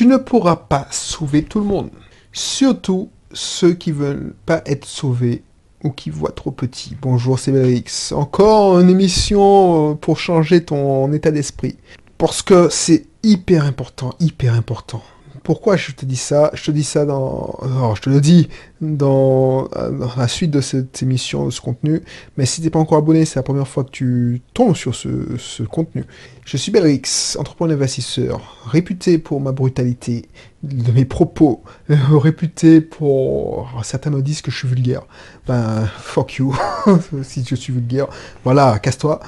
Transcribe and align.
Tu 0.00 0.06
ne 0.06 0.16
pourras 0.16 0.56
pas 0.56 0.86
sauver 0.90 1.42
tout 1.42 1.58
le 1.58 1.66
monde. 1.66 1.90
Surtout 2.32 3.10
ceux 3.34 3.74
qui 3.74 3.92
veulent 3.92 4.34
pas 4.46 4.62
être 4.64 4.86
sauvés 4.86 5.42
ou 5.84 5.90
qui 5.90 6.08
voient 6.08 6.32
trop 6.32 6.52
petit. 6.52 6.96
Bonjour, 7.02 7.38
c'est 7.38 7.52
Belrix. 7.52 8.10
Encore 8.12 8.80
une 8.80 8.88
émission 8.88 9.90
euh, 9.90 9.94
pour 9.94 10.18
changer 10.18 10.64
ton 10.64 11.12
état 11.12 11.30
d'esprit. 11.30 11.76
Parce 12.16 12.40
que 12.40 12.70
c'est 12.70 13.08
hyper 13.22 13.66
important, 13.66 14.14
hyper 14.20 14.54
important. 14.54 15.02
Pourquoi 15.42 15.76
je 15.76 15.92
te 15.92 16.06
dis 16.06 16.16
ça? 16.16 16.50
Je 16.54 16.64
te 16.64 16.70
dis 16.70 16.84
ça 16.84 17.04
dans... 17.04 17.58
Alors, 17.60 17.94
je 17.94 18.00
te 18.00 18.08
le 18.08 18.22
dis 18.22 18.48
dans, 18.80 19.68
dans, 19.68 20.10
la 20.16 20.28
suite 20.28 20.50
de 20.50 20.60
cette 20.60 21.02
émission, 21.02 21.46
de 21.46 21.50
ce 21.50 21.60
contenu. 21.60 22.02
Mais 22.36 22.46
si 22.46 22.60
tu 22.60 22.66
n'es 22.66 22.70
pas 22.70 22.78
encore 22.78 22.98
abonné, 22.98 23.24
c'est 23.24 23.38
la 23.38 23.42
première 23.42 23.68
fois 23.68 23.84
que 23.84 23.90
tu 23.90 24.42
tombes 24.54 24.74
sur 24.74 24.94
ce, 24.94 25.62
contenu. 25.64 26.04
Je 26.44 26.56
suis 26.56 26.72
Belrix, 26.72 27.36
entrepreneur 27.38 27.76
investisseur, 27.76 28.56
réputé 28.66 29.18
pour 29.18 29.40
ma 29.40 29.52
brutalité, 29.52 30.28
de 30.62 30.92
mes 30.92 31.04
propos, 31.04 31.62
euh, 31.90 31.96
réputé 32.12 32.80
pour... 32.80 33.70
certains 33.82 34.10
me 34.10 34.20
disent 34.22 34.42
que 34.42 34.50
je 34.50 34.56
suis 34.58 34.68
vulgaire. 34.68 35.02
Ben, 35.46 35.88
fuck 35.98 36.34
you, 36.34 36.56
si 37.22 37.44
je 37.48 37.54
suis 37.54 37.72
vulgaire. 37.72 38.08
Voilà, 38.44 38.78
casse-toi. 38.78 39.20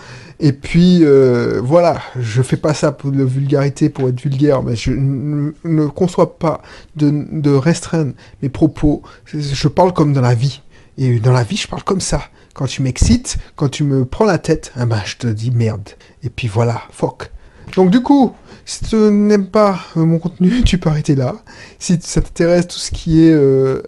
Et 0.44 0.52
puis, 0.52 1.04
euh, 1.04 1.60
voilà, 1.62 2.00
je 2.18 2.42
fais 2.42 2.56
pas 2.56 2.74
ça 2.74 2.90
pour 2.90 3.12
la 3.12 3.24
vulgarité, 3.24 3.88
pour 3.88 4.08
être 4.08 4.20
vulgaire, 4.20 4.62
mais 4.64 4.74
je 4.74 4.90
ne, 4.90 5.86
conçois 5.86 6.36
pas 6.36 6.62
de, 6.96 7.12
de 7.30 7.50
restreindre 7.50 8.12
mes 8.42 8.48
propos. 8.48 9.02
Je 9.42 9.68
parle 9.68 9.92
comme 9.92 10.12
dans 10.12 10.20
la 10.20 10.34
vie. 10.34 10.62
Et 10.98 11.18
dans 11.18 11.32
la 11.32 11.42
vie, 11.42 11.56
je 11.56 11.68
parle 11.68 11.82
comme 11.84 12.00
ça. 12.00 12.22
Quand 12.54 12.66
tu 12.66 12.82
m'excites, 12.82 13.38
quand 13.56 13.68
tu 13.68 13.82
me 13.82 14.04
prends 14.04 14.26
la 14.26 14.38
tête, 14.38 14.72
eh 14.80 14.84
ben, 14.84 15.00
je 15.04 15.16
te 15.16 15.26
dis 15.26 15.50
merde. 15.50 15.88
Et 16.22 16.30
puis 16.30 16.48
voilà, 16.48 16.82
fuck. 16.90 17.30
Donc 17.76 17.90
du 17.90 18.02
coup, 18.02 18.34
si 18.64 18.84
tu 18.84 18.96
n'aimes 18.96 19.46
pas 19.46 19.80
euh, 19.96 20.04
mon 20.04 20.18
contenu, 20.18 20.62
tu 20.64 20.78
peux 20.78 20.90
arrêter 20.90 21.14
là. 21.14 21.36
Si 21.78 21.98
ça 22.02 22.20
t'intéresse 22.20 22.68
tout 22.68 22.78
ce 22.78 22.90
qui 22.90 23.24
est 23.24 23.32
euh, 23.32 23.82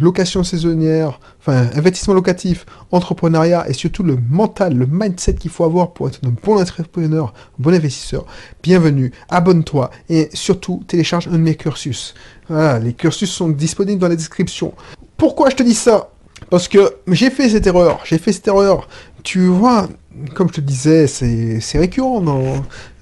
location 0.00 0.44
saisonnière, 0.44 1.20
enfin 1.40 1.68
investissement 1.74 2.14
locatif, 2.14 2.66
entrepreneuriat 2.92 3.68
et 3.68 3.72
surtout 3.72 4.02
le 4.02 4.18
mental, 4.30 4.76
le 4.76 4.86
mindset 4.86 5.34
qu'il 5.34 5.50
faut 5.50 5.64
avoir 5.64 5.92
pour 5.92 6.08
être 6.08 6.20
un 6.24 6.34
bon 6.42 6.60
entrepreneur, 6.60 7.32
un 7.58 7.62
bon 7.62 7.74
investisseur, 7.74 8.26
bienvenue, 8.62 9.10
abonne-toi 9.28 9.90
et 10.08 10.28
surtout 10.34 10.84
télécharge 10.86 11.28
un 11.28 11.32
de 11.32 11.38
mes 11.38 11.54
cursus. 11.54 12.14
Voilà, 12.48 12.78
les 12.78 12.92
cursus 12.92 13.30
sont 13.30 13.48
disponibles 13.48 14.00
dans 14.00 14.08
la 14.08 14.16
description. 14.16 14.74
Pourquoi 15.16 15.50
je 15.50 15.56
te 15.56 15.62
dis 15.62 15.74
ça? 15.74 16.10
Parce 16.48 16.68
que 16.68 16.96
j'ai 17.06 17.30
fait 17.30 17.48
cette 17.48 17.66
erreur, 17.66 18.00
j'ai 18.04 18.18
fait 18.18 18.32
cette 18.32 18.48
erreur. 18.48 18.88
Tu 19.22 19.46
vois, 19.46 19.88
comme 20.34 20.48
je 20.48 20.54
te 20.54 20.60
disais, 20.62 21.06
c'est 21.06 21.78
récurrent 21.78 22.24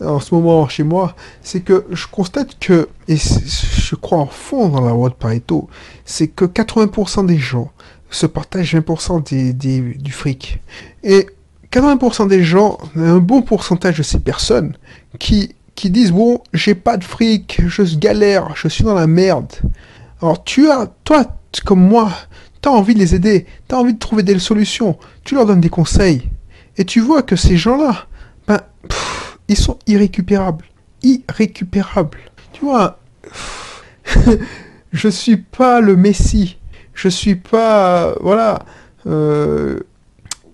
en 0.00 0.20
ce 0.20 0.34
moment 0.34 0.68
chez 0.68 0.82
moi, 0.82 1.14
c'est 1.42 1.60
que 1.60 1.86
je 1.90 2.06
constate 2.08 2.58
que, 2.58 2.88
et 3.06 3.16
je 3.16 3.94
crois 3.94 4.18
en 4.18 4.26
fond 4.26 4.68
dans 4.68 4.80
la 4.80 4.90
loi 4.90 5.08
de 5.08 5.14
Pareto, 5.14 5.68
c'est 6.04 6.26
que 6.28 6.44
80% 6.44 7.26
des 7.26 7.38
gens 7.38 7.70
se 8.10 8.26
partagent 8.26 8.74
20% 8.74 9.52
des, 9.52 9.80
du 9.80 10.12
fric. 10.12 10.60
Et 11.02 11.26
80% 11.72 12.28
des 12.28 12.42
gens, 12.42 12.78
un 12.96 13.18
bon 13.18 13.42
pourcentage 13.42 13.98
de 13.98 14.02
ces 14.02 14.20
personnes 14.20 14.76
qui, 15.18 15.54
qui 15.74 15.90
disent, 15.90 16.12
bon, 16.12 16.40
j'ai 16.52 16.74
pas 16.74 16.96
de 16.96 17.04
fric, 17.04 17.60
je 17.66 17.96
galère, 17.96 18.54
je 18.54 18.68
suis 18.68 18.84
dans 18.84 18.94
la 18.94 19.06
merde. 19.06 19.52
Alors 20.22 20.42
tu 20.44 20.70
as, 20.70 20.88
toi, 21.04 21.24
comme 21.64 21.86
moi, 21.86 22.10
tu 22.62 22.68
as 22.68 22.72
envie 22.72 22.94
de 22.94 22.98
les 22.98 23.14
aider, 23.14 23.46
tu 23.68 23.74
as 23.74 23.78
envie 23.78 23.94
de 23.94 23.98
trouver 23.98 24.22
des 24.22 24.38
solutions, 24.38 24.98
tu 25.24 25.34
leur 25.34 25.46
donnes 25.46 25.60
des 25.60 25.68
conseils. 25.68 26.28
Et 26.76 26.84
tu 26.84 27.00
vois 27.00 27.22
que 27.22 27.36
ces 27.36 27.56
gens-là, 27.56 28.06
ben, 28.46 28.60
ils 29.48 29.56
sont 29.56 29.78
irrécupérables. 29.86 30.64
Irrécupérables. 31.02 32.18
Tu 32.52 32.64
vois, 32.64 33.00
je 34.92 35.08
suis 35.08 35.36
pas 35.36 35.80
le 35.80 35.96
Messie. 35.96 36.58
Je 36.98 37.08
suis 37.08 37.36
pas, 37.36 38.16
voilà, 38.20 38.58
euh, 39.06 39.78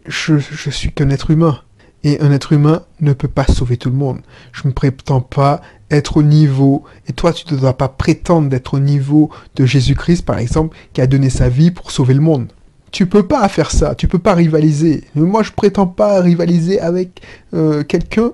je, 0.04 0.36
suis 0.36 0.92
qu'un 0.92 1.08
être 1.08 1.30
humain. 1.30 1.60
Et 2.02 2.20
un 2.20 2.30
être 2.32 2.52
humain 2.52 2.82
ne 3.00 3.14
peut 3.14 3.28
pas 3.28 3.46
sauver 3.46 3.78
tout 3.78 3.88
le 3.88 3.96
monde. 3.96 4.20
Je 4.52 4.68
ne 4.68 4.72
prétends 4.72 5.22
pas 5.22 5.62
être 5.90 6.18
au 6.18 6.22
niveau, 6.22 6.84
et 7.08 7.14
toi 7.14 7.32
tu 7.32 7.50
ne 7.54 7.58
dois 7.58 7.78
pas 7.78 7.88
prétendre 7.88 8.50
d'être 8.50 8.74
au 8.74 8.78
niveau 8.78 9.30
de 9.54 9.64
Jésus-Christ, 9.64 10.26
par 10.26 10.38
exemple, 10.38 10.76
qui 10.92 11.00
a 11.00 11.06
donné 11.06 11.30
sa 11.30 11.48
vie 11.48 11.70
pour 11.70 11.90
sauver 11.90 12.12
le 12.12 12.20
monde 12.20 12.52
tu 12.92 13.06
peux 13.06 13.26
pas 13.26 13.48
faire 13.48 13.72
ça, 13.72 13.96
tu 13.96 14.06
peux 14.06 14.20
pas 14.20 14.34
rivaliser. 14.34 15.02
Moi, 15.16 15.42
je 15.42 15.50
prétends 15.50 15.88
pas 15.88 16.20
rivaliser 16.20 16.78
avec 16.78 17.22
euh, 17.52 17.82
quelqu'un 17.82 18.30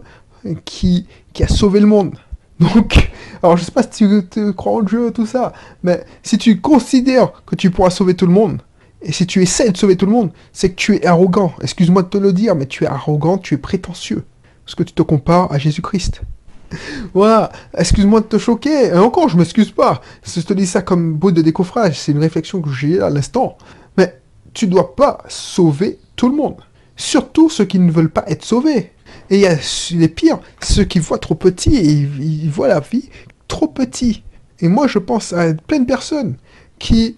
qui 0.67 1.07
a 1.41 1.49
sauvé 1.49 1.81
le 1.81 1.87
monde. 1.87 2.15
Donc, 2.61 3.11
alors 3.43 3.57
je 3.57 3.65
sais 3.65 3.73
pas 3.73 3.83
si 3.83 3.89
tu 3.91 4.27
te 4.27 4.51
crois 4.51 4.75
en 4.75 4.83
Dieu, 4.83 5.11
tout 5.13 5.27
ça, 5.27 5.53
mais 5.83 6.05
si 6.23 6.39
tu 6.39 6.61
considères 6.61 7.33
que 7.47 7.57
tu 7.57 7.71
pourras 7.71 7.91
sauver 7.91 8.15
tout 8.15 8.27
le 8.27 8.33
monde, 8.33 8.61
et 9.03 9.13
si 9.13 9.27
tu 9.27 9.43
essaies 9.43 9.71
de 9.71 9.77
sauver 9.77 9.97
tout 9.97 10.07
le 10.07 10.13
monde, 10.13 10.31
c'est 10.53 10.71
que 10.71 10.75
tu 10.75 10.97
es 10.97 11.07
arrogant. 11.07 11.55
Excuse-moi 11.63 12.03
de 12.03 12.09
te 12.09 12.19
le 12.19 12.33
dire, 12.33 12.55
mais 12.55 12.67
tu 12.67 12.85
es 12.85 12.87
arrogant, 12.87 13.39
tu 13.39 13.55
es 13.55 13.57
prétentieux. 13.57 14.25
Parce 14.65 14.75
que 14.75 14.83
tu 14.83 14.93
te 14.93 15.03
compares 15.03 15.51
à 15.53 15.59
Jésus-Christ. 15.59 16.23
Voilà, 17.15 17.51
excuse-moi 17.77 18.21
de 18.21 18.27
te 18.27 18.39
choquer. 18.39 18.89
Et 18.89 18.93
encore, 18.93 19.29
je 19.29 19.37
m'excuse 19.37 19.73
pas. 19.73 20.03
Je 20.23 20.41
te 20.41 20.53
dis 20.53 20.67
ça 20.67 20.83
comme 20.83 21.15
bout 21.15 21.33
de 21.33 21.43
décoffrage. 21.43 21.99
C'est 21.99 22.13
une 22.13 22.19
réflexion 22.19 22.61
que 22.61 22.71
j'ai 22.71 23.01
à 23.01 23.11
l'instant. 23.11 23.59
Mais 23.97 24.21
tu 24.53 24.69
dois 24.69 24.95
pas 24.95 25.19
sauver 25.29 25.99
tout 26.15 26.29
le 26.29 26.37
monde. 26.37 26.57
Surtout 26.95 27.49
ceux 27.49 27.65
qui 27.65 27.79
ne 27.79 27.91
veulent 27.91 28.11
pas 28.11 28.25
être 28.29 28.45
sauvés. 28.45 28.93
Et 29.31 29.37
il 29.37 29.41
y 29.41 29.47
a 29.47 29.57
les 29.93 30.09
pires, 30.09 30.41
ceux 30.63 30.85
qui 30.85 30.99
voient 30.99 31.19
trop 31.19 31.35
petit 31.35 31.77
et 31.77 31.91
ils, 31.93 32.51
voient 32.51 32.69
la 32.69 32.81
vie 32.81 33.09
trop 33.49 33.69
petit. 33.69 34.23
Et 34.61 34.69
moi, 34.69 34.87
je 34.87 34.99
pense 34.99 35.33
à 35.33 35.55
plein 35.55 35.81
de 35.81 35.87
personnes 35.87 36.37
qui, 36.79 37.17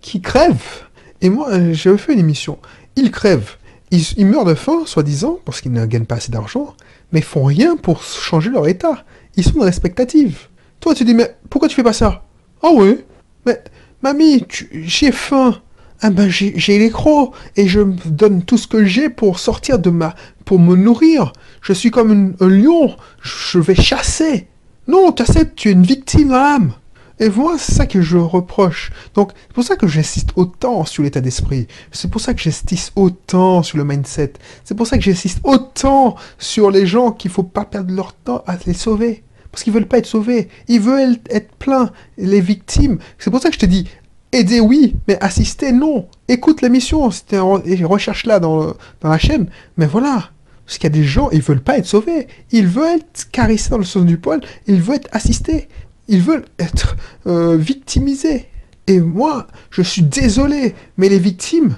qui 0.00 0.20
crèvent. 0.20 0.84
Et 1.20 1.30
moi, 1.30 1.50
j'avais 1.72 1.98
fait 1.98 2.12
une 2.12 2.20
émission. 2.20 2.58
Ils 2.96 3.10
crèvent. 3.10 3.56
Ils, 3.90 4.26
meurent 4.26 4.44
de 4.44 4.54
faim, 4.54 4.82
soi-disant, 4.86 5.40
parce 5.44 5.60
qu'ils 5.60 5.72
ne 5.72 5.84
gagnent 5.84 6.06
pas 6.06 6.16
assez 6.16 6.30
d'argent, 6.30 6.74
mais 7.12 7.20
font 7.20 7.44
rien 7.44 7.76
pour 7.76 8.02
changer 8.02 8.50
leur 8.50 8.68
état. 8.68 9.04
Ils 9.36 9.44
sont 9.44 9.58
dans 9.58 9.64
l'expectative. 9.64 10.46
Toi, 10.78 10.94
tu 10.94 11.04
dis, 11.04 11.14
mais 11.14 11.36
pourquoi 11.48 11.68
tu 11.68 11.74
fais 11.74 11.82
pas 11.82 11.92
ça? 11.92 12.24
Ah 12.62 12.70
oui, 12.72 13.00
mais 13.46 13.62
mamie, 14.02 14.44
j'ai 14.72 15.10
faim 15.10 15.60
ah 16.02 16.10
ben 16.10 16.28
j'ai 16.30 16.78
les 16.78 16.90
crocs 16.90 17.34
et 17.56 17.68
je 17.68 17.80
donne 18.06 18.42
tout 18.42 18.56
ce 18.56 18.66
que 18.66 18.84
j'ai 18.84 19.10
pour 19.10 19.38
sortir 19.38 19.78
de 19.78 19.90
ma... 19.90 20.14
pour 20.44 20.58
me 20.58 20.76
nourrir. 20.76 21.32
Je 21.60 21.72
suis 21.72 21.90
comme 21.90 22.34
un 22.40 22.48
lion, 22.48 22.96
je 23.20 23.58
vais 23.58 23.74
chasser. 23.74 24.48
Non, 24.88 25.12
tu 25.12 25.24
sais, 25.26 25.50
tu 25.54 25.68
es 25.68 25.72
une 25.72 25.82
victime 25.82 26.30
l'âme. 26.30 26.72
Et 27.20 27.28
moi, 27.28 27.56
c'est 27.58 27.72
ça 27.72 27.84
que 27.84 28.00
je 28.00 28.16
reproche. 28.16 28.90
Donc, 29.14 29.32
c'est 29.36 29.52
pour 29.52 29.62
ça 29.62 29.76
que 29.76 29.86
j'insiste 29.86 30.30
autant 30.36 30.86
sur 30.86 31.02
l'état 31.02 31.20
d'esprit. 31.20 31.66
C'est 31.92 32.10
pour 32.10 32.22
ça 32.22 32.32
que 32.32 32.40
j'insiste 32.40 32.92
autant 32.96 33.62
sur 33.62 33.76
le 33.76 33.84
mindset. 33.84 34.32
C'est 34.64 34.74
pour 34.74 34.86
ça 34.86 34.96
que 34.96 35.04
j'insiste 35.04 35.40
autant 35.44 36.16
sur 36.38 36.70
les 36.70 36.86
gens 36.86 37.12
qu'il 37.12 37.30
faut 37.30 37.42
pas 37.42 37.66
perdre 37.66 37.94
leur 37.94 38.14
temps 38.14 38.42
à 38.46 38.56
les 38.66 38.72
sauver. 38.72 39.22
Parce 39.52 39.64
qu'ils 39.64 39.72
veulent 39.74 39.86
pas 39.86 39.98
être 39.98 40.06
sauvés. 40.06 40.48
Ils 40.68 40.80
veulent 40.80 41.18
être 41.28 41.54
pleins. 41.56 41.90
Les 42.16 42.40
victimes. 42.40 42.98
C'est 43.18 43.30
pour 43.30 43.42
ça 43.42 43.50
que 43.50 43.54
je 43.54 43.60
te 43.60 43.66
dis, 43.66 43.86
Aider, 44.32 44.60
oui, 44.60 44.94
mais 45.08 45.18
assister, 45.20 45.72
non. 45.72 46.06
Écoute 46.28 46.62
l'émission, 46.62 47.08
recherche-la 47.08 48.38
dans, 48.38 48.74
dans 49.00 49.08
la 49.08 49.18
chaîne. 49.18 49.48
Mais 49.76 49.86
voilà. 49.86 50.30
Parce 50.64 50.78
qu'il 50.78 50.84
y 50.84 50.92
a 50.92 50.96
des 50.96 51.04
gens, 51.04 51.30
ils 51.30 51.42
veulent 51.42 51.62
pas 51.62 51.78
être 51.78 51.86
sauvés. 51.86 52.28
Ils 52.52 52.68
veulent 52.68 52.98
être 52.98 53.28
caressés 53.32 53.70
dans 53.70 53.78
le 53.78 53.84
sens 53.84 54.04
du 54.04 54.18
poil. 54.18 54.40
Ils 54.68 54.80
veulent 54.80 54.96
être 54.96 55.08
assistés. 55.10 55.68
Ils 56.06 56.20
veulent 56.20 56.44
être 56.60 56.96
euh, 57.26 57.56
victimisés. 57.56 58.46
Et 58.86 59.00
moi, 59.00 59.46
je 59.70 59.82
suis 59.82 60.02
désolé, 60.02 60.74
mais 60.96 61.08
les 61.08 61.18
victimes, 61.18 61.76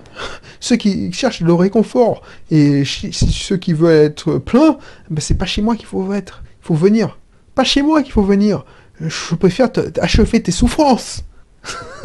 ceux 0.61 0.77
qui 0.77 1.13
cherchent 1.13 1.41
le 1.41 1.53
réconfort 1.53 2.23
et 2.51 2.85
ceux 2.85 3.57
qui 3.57 3.73
veulent 3.73 4.07
être 4.07 4.39
pleins, 4.39 4.79
ben 5.11 5.21
c'est 5.21 5.37
pas 5.37 5.47
chez 5.47 5.63
moi 5.63 5.77
qu'il 5.77 5.87
faut 5.87 6.13
être. 6.13 6.43
Il 6.63 6.67
faut 6.67 6.75
venir. 6.75 7.19
Pas 7.55 7.65
chez 7.65 7.83
moi 7.83 8.03
qu'il 8.03 8.13
faut 8.13 8.23
venir. 8.23 8.65
Je 9.01 9.35
préfère 9.35 9.69
achever 10.01 10.43
tes 10.43 10.53
souffrances. 10.53 11.25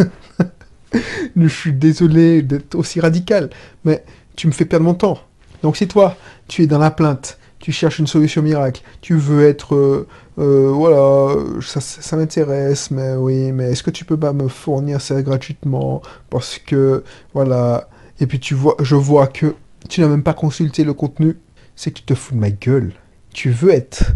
je 1.36 1.48
suis 1.48 1.74
désolé 1.74 2.42
d'être 2.42 2.75
aussi 2.75 3.00
radical, 3.00 3.50
mais 3.84 4.04
tu 4.36 4.48
me 4.48 4.51
fais 4.51 4.66
perdre 4.66 4.86
mon 4.86 4.94
temps. 4.94 5.19
Donc 5.63 5.78
si 5.78 5.88
toi, 5.88 6.16
tu 6.48 6.63
es 6.63 6.68
dans 6.68 6.78
la 6.78 6.92
plainte, 6.92 7.38
tu 7.60 7.72
cherches 7.72 8.00
une 8.00 8.07
solution 8.07 8.42
miracle, 8.42 8.81
tu 9.01 9.16
veux 9.16 9.48
être, 9.48 9.75
euh, 9.75 10.07
euh, 10.38 10.72
voilà, 10.72 11.36
ça, 11.62 12.16
m'intéresse, 12.16 12.92
mais 12.92 13.16
oui, 13.16 13.51
mais 13.51 13.72
est-ce 13.72 13.84
que 13.84 13.89
tu 13.89 14.06
peux 14.06 14.18
pas 14.18 14.34
me 14.34 14.48
fournir 14.48 15.01
ça 15.01 15.22
gratuitement? 15.22 16.01
Parce 16.30 16.60
que, 16.60 17.04
voilà, 17.34 17.89
et 18.19 18.28
puis 18.28 18.39
tu 18.39 18.54
vois, 18.54 18.75
je 18.81 18.95
vois 18.95 19.28
que 19.28 19.56
tu 19.89 20.01
n'as 20.01 20.07
même 20.07 20.24
pas 20.24 20.34
consulté 20.34 20.84
le 20.84 20.94
contenu, 20.94 21.38
c'est 21.75 21.92
que 21.92 21.98
tu 22.00 22.04
te 22.04 22.13
fous 22.13 22.36
de 22.36 22.39
ma 22.39 22.51
gueule. 22.51 22.94
Tu 23.34 23.50
veux 23.50 23.72
être, 23.72 24.13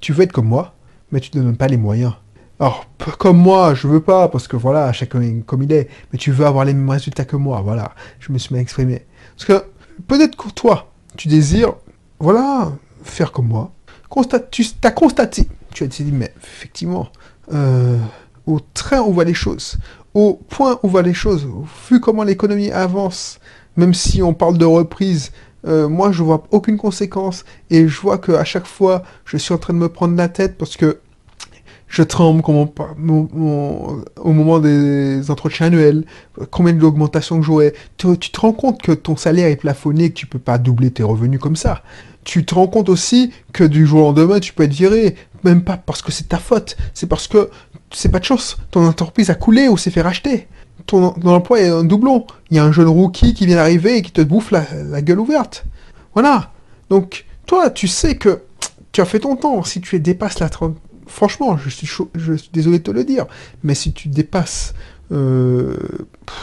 tu 0.00 0.12
veux 0.12 0.22
être 0.22 0.32
comme 0.32 0.48
moi, 0.48 0.74
mais 1.10 1.20
tu 1.20 1.36
ne 1.36 1.42
donnes 1.42 1.56
pas 1.56 1.68
les 1.68 1.76
moyens. 1.76 2.14
Alors, 2.60 2.86
comme 3.18 3.38
moi, 3.38 3.74
je 3.74 3.88
veux 3.88 4.00
pas, 4.00 4.28
parce 4.28 4.46
que 4.46 4.56
voilà, 4.56 4.92
chacun 4.92 5.40
comme 5.44 5.62
il 5.64 5.72
est, 5.72 5.88
mais 6.12 6.18
tu 6.18 6.30
veux 6.30 6.46
avoir 6.46 6.64
les 6.64 6.72
mêmes 6.72 6.88
résultats 6.88 7.24
que 7.24 7.36
moi, 7.36 7.60
voilà, 7.62 7.92
je 8.20 8.32
me 8.32 8.38
suis 8.38 8.54
mal 8.54 8.62
exprimé. 8.62 9.04
Parce 9.36 9.44
que, 9.46 9.66
peut-être 10.06 10.36
que 10.36 10.48
toi, 10.50 10.92
tu 11.16 11.28
désires, 11.28 11.74
voilà, 12.20 12.72
faire 13.02 13.32
comme 13.32 13.48
moi. 13.48 13.72
Constate, 14.08 14.50
tu 14.50 14.64
as 14.84 14.92
constaté, 14.92 15.48
tu 15.72 15.82
as 15.82 15.88
dit, 15.88 16.04
mais 16.12 16.32
effectivement, 16.36 17.08
euh, 17.52 17.98
au 18.46 18.60
train 18.60 19.00
où 19.00 19.12
va 19.12 19.24
les 19.24 19.34
choses, 19.34 19.78
au 20.14 20.34
point 20.48 20.78
où 20.84 20.88
va 20.88 21.02
les 21.02 21.14
choses, 21.14 21.48
vu 21.90 22.00
comment 22.00 22.22
l'économie 22.22 22.70
avance, 22.70 23.40
même 23.76 23.94
si 23.94 24.22
on 24.22 24.32
parle 24.32 24.58
de 24.58 24.64
reprise, 24.64 25.32
euh, 25.66 25.88
moi 25.88 26.12
je 26.12 26.22
vois 26.22 26.44
aucune 26.50 26.76
conséquence 26.76 27.44
et 27.70 27.88
je 27.88 28.00
vois 28.00 28.18
qu'à 28.18 28.44
chaque 28.44 28.66
fois 28.66 29.02
je 29.24 29.38
suis 29.38 29.54
en 29.54 29.58
train 29.58 29.72
de 29.72 29.78
me 29.78 29.88
prendre 29.88 30.14
la 30.14 30.28
tête 30.28 30.58
parce 30.58 30.76
que 30.76 31.00
je 31.94 32.02
tremble 32.02 32.42
au 32.44 34.32
moment 34.32 34.58
des 34.58 35.30
entretiens 35.30 35.66
annuels, 35.66 36.04
combien 36.50 36.72
d'augmentations 36.72 37.38
que 37.38 37.46
j'aurai. 37.46 37.72
Tu, 37.98 38.18
tu, 38.18 38.30
te 38.30 38.40
rends 38.40 38.52
compte 38.52 38.82
que 38.82 38.90
ton 38.90 39.16
salaire 39.16 39.46
est 39.46 39.56
plafonné, 39.56 40.10
que 40.10 40.14
tu 40.14 40.26
peux 40.26 40.40
pas 40.40 40.58
doubler 40.58 40.90
tes 40.90 41.04
revenus 41.04 41.38
comme 41.38 41.54
ça. 41.54 41.82
Tu 42.24 42.44
te 42.44 42.54
rends 42.54 42.66
compte 42.66 42.88
aussi 42.88 43.30
que 43.52 43.62
du 43.62 43.86
jour 43.86 44.00
au 44.00 44.04
lendemain, 44.06 44.40
tu 44.40 44.52
peux 44.52 44.64
être 44.64 44.72
viré, 44.72 45.14
même 45.44 45.62
pas 45.62 45.76
parce 45.76 46.02
que 46.02 46.10
c'est 46.10 46.28
ta 46.28 46.38
faute, 46.38 46.76
c'est 46.94 47.06
parce 47.06 47.28
que 47.28 47.48
c'est 47.92 48.08
pas 48.08 48.18
de 48.18 48.24
chance, 48.24 48.56
ton 48.72 48.84
entreprise 48.84 49.30
a 49.30 49.36
coulé 49.36 49.68
ou 49.68 49.76
s'est 49.76 49.92
fait 49.92 50.02
racheter. 50.02 50.48
Ton, 50.86 51.14
emploi 51.26 51.60
est 51.60 51.68
un 51.68 51.84
doublon. 51.84 52.26
Il 52.50 52.56
y 52.56 52.60
a 52.60 52.64
un 52.64 52.72
jeune 52.72 52.88
rookie 52.88 53.34
qui 53.34 53.46
vient 53.46 53.56
d'arriver 53.56 53.98
et 53.98 54.02
qui 54.02 54.10
te 54.10 54.20
bouffe 54.20 54.50
la, 54.50 55.00
gueule 55.00 55.20
ouverte. 55.20 55.64
Voilà. 56.12 56.50
Donc, 56.90 57.24
toi, 57.46 57.70
tu 57.70 57.86
sais 57.86 58.16
que 58.16 58.42
tu 58.90 59.00
as 59.00 59.04
fait 59.04 59.20
ton 59.20 59.36
temps. 59.36 59.62
Si 59.62 59.80
tu 59.80 60.00
dépasses 60.00 60.40
la 60.40 60.48
30, 60.48 60.76
franchement, 61.06 61.56
je 61.56 61.68
suis, 61.68 61.88
désolé 62.52 62.78
de 62.78 62.84
te 62.84 62.90
le 62.90 63.04
dire, 63.04 63.26
mais 63.62 63.74
si 63.74 63.92
tu 63.92 64.08
dépasses, 64.08 64.74
euh, 65.12 65.76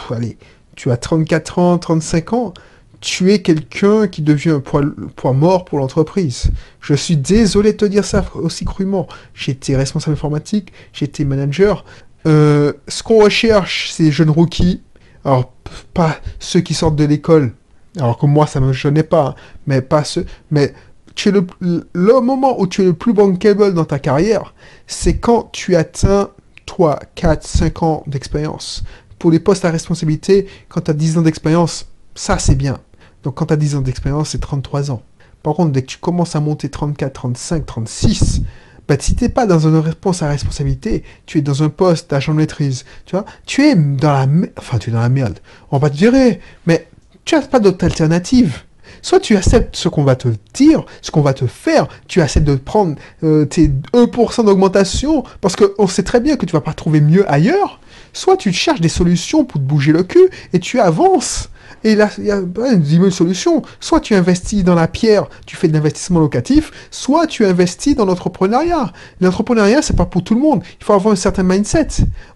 allez, 0.10 0.38
tu 0.76 0.92
as 0.92 0.98
34 0.98 1.60
ans, 1.60 1.78
35 1.78 2.34
ans, 2.34 2.54
tu 3.02 3.32
es 3.32 3.42
quelqu'un 3.42 4.08
qui 4.08 4.22
devient 4.22 4.52
un 4.52 4.60
poids, 4.60 5.34
mort 5.34 5.66
pour 5.66 5.80
l'entreprise. 5.80 6.52
Je 6.80 6.94
suis 6.94 7.18
désolé 7.18 7.74
de 7.74 7.78
te 7.78 7.86
dire 7.86 8.06
ça 8.06 8.24
aussi 8.36 8.64
crûment. 8.64 9.08
J'étais 9.34 9.76
responsable 9.76 10.14
informatique, 10.14 10.72
j'étais 10.94 11.26
manager. 11.26 11.84
Euh, 12.28 12.74
ce 12.88 13.02
qu'on 13.02 13.24
recherche, 13.24 13.90
c'est 13.92 14.12
jeunes 14.12 14.30
rookies. 14.30 14.82
Alors, 15.26 15.52
pas 15.94 16.18
ceux 16.40 16.62
qui 16.62 16.76
sortent 16.76 16.96
de 16.96 17.06
l'école. 17.06 17.54
Alors 17.98 18.18
que 18.18 18.26
moi, 18.26 18.48
ça 18.48 18.60
me 18.60 18.72
gênait 18.72 19.04
pas, 19.04 19.30
hein, 19.30 19.36
mais 19.68 19.82
pas 19.82 20.04
ceux. 20.04 20.26
Mais 20.52 20.74
tu 21.16 21.30
es 21.30 21.32
le, 21.32 21.46
le 21.94 22.20
moment 22.22 22.60
où 22.60 22.68
tu 22.68 22.82
es 22.82 22.86
le 22.86 22.94
plus 22.94 23.14
bankable 23.14 23.74
dans 23.74 23.86
ta 23.86 24.00
carrière, 24.00 24.54
c'est 24.88 25.18
quand 25.18 25.50
tu 25.52 25.76
atteins 25.76 26.30
3, 26.66 27.00
4, 27.16 27.46
5 27.46 27.84
ans 27.84 28.04
d'expérience. 28.08 28.84
Pour 29.20 29.32
les 29.32 29.40
postes 29.40 29.66
à 29.66 29.72
responsabilité, 29.72 30.48
quand 30.70 30.82
tu 30.82 30.92
as 30.92 30.94
10 30.94 31.18
ans 31.18 31.22
d'expérience, 31.22 31.88
ça 32.16 32.40
c'est 32.40 32.56
bien. 32.56 32.80
Donc 33.24 33.36
quand 33.36 33.48
tu 33.48 33.54
as 33.54 33.58
10 33.58 33.76
ans 33.76 33.82
d'expérience, 33.82 34.30
c'est 34.30 34.42
33 34.42 34.92
ans. 34.92 35.02
Par 35.44 35.56
contre, 35.56 35.72
dès 35.72 35.82
que 35.82 35.88
tu 35.88 35.98
commences 35.98 36.36
à 36.36 36.40
monter 36.40 36.70
34, 36.70 37.14
35, 37.14 37.66
36, 37.66 38.42
bah, 38.88 38.96
si 39.00 39.16
tu 39.16 39.24
n'es 39.24 39.30
pas 39.30 39.46
dans 39.46 39.60
une 39.60 39.78
réponse 39.78 40.22
à 40.22 40.30
responsabilité, 40.30 41.04
tu 41.26 41.40
es 41.40 41.42
dans 41.42 41.64
un 41.64 41.70
poste 41.70 42.10
d'agent 42.12 42.34
de 42.34 42.38
maîtrise, 42.38 42.86
tu 43.06 43.16
vois, 43.16 43.26
tu 43.46 43.64
es 43.64 43.76
dans 43.76 44.12
la, 44.12 44.28
enfin, 44.58 44.78
tu 44.78 44.90
es 44.90 44.94
dans 44.94 45.02
la 45.02 45.10
merde. 45.10 45.40
On 45.72 45.78
va 45.78 45.90
te 45.90 45.98
virer, 45.98 46.40
mais 46.66 46.88
tu 47.26 47.36
n'as 47.36 47.42
pas 47.42 47.60
d'autre 47.60 47.86
alternative. 47.86 48.64
Soit 49.02 49.20
tu 49.20 49.36
acceptes 49.36 49.76
ce 49.76 49.90
qu'on 49.90 50.04
va 50.04 50.16
te 50.16 50.30
dire, 50.54 50.86
ce 51.02 51.12
qu'on 51.12 51.22
va 51.22 51.34
te 51.34 51.48
faire, 51.48 51.88
tu 52.08 52.22
acceptes 52.22 52.48
de 52.48 52.56
prendre 52.56 52.96
euh, 53.24 53.46
tes 53.46 53.70
1% 53.94 54.46
d'augmentation, 54.46 55.24
parce 55.42 55.56
qu'on 55.56 55.88
sait 55.88 56.04
très 56.04 56.20
bien 56.20 56.36
que 56.36 56.46
tu 56.46 56.54
vas 56.54 56.62
pas 56.62 56.74
trouver 56.74 57.02
mieux 57.02 57.30
ailleurs, 57.32 57.80
soit 58.14 58.38
tu 58.38 58.52
cherches 58.52 58.82
des 58.82 58.90
solutions 58.90 59.44
pour 59.44 59.60
te 59.60 59.66
bouger 59.66 59.92
le 59.92 60.04
cul, 60.04 60.30
et 60.54 60.60
tu 60.60 60.80
avances. 60.80 61.50
Et 61.84 61.96
là, 61.96 62.10
il 62.18 62.26
y 62.26 62.32
a 62.32 62.38
une 62.38 63.12
solution. 63.12 63.64
Soit 63.80 64.02
tu 64.02 64.14
investis 64.14 64.64
dans 64.64 64.76
la 64.76 64.88
pierre, 64.88 65.28
tu 65.46 65.56
fais 65.56 65.68
de 65.68 65.74
l'investissement 65.74 66.20
locatif, 66.20 66.72
soit 66.92 67.26
tu 67.26 67.46
investis 67.46 67.96
dans 67.96 68.06
l'entrepreneuriat. 68.06 68.92
L'entrepreneuriat, 69.20 69.82
c'est 69.82 69.96
pas 69.96 70.06
pour 70.06 70.24
tout 70.24 70.36
le 70.36 70.42
monde. 70.42 70.62
Il 70.80 70.86
faut 70.86 70.94
avoir 70.94 71.14
un 71.14 71.18
certain 71.18 71.44
mindset. 71.44 71.88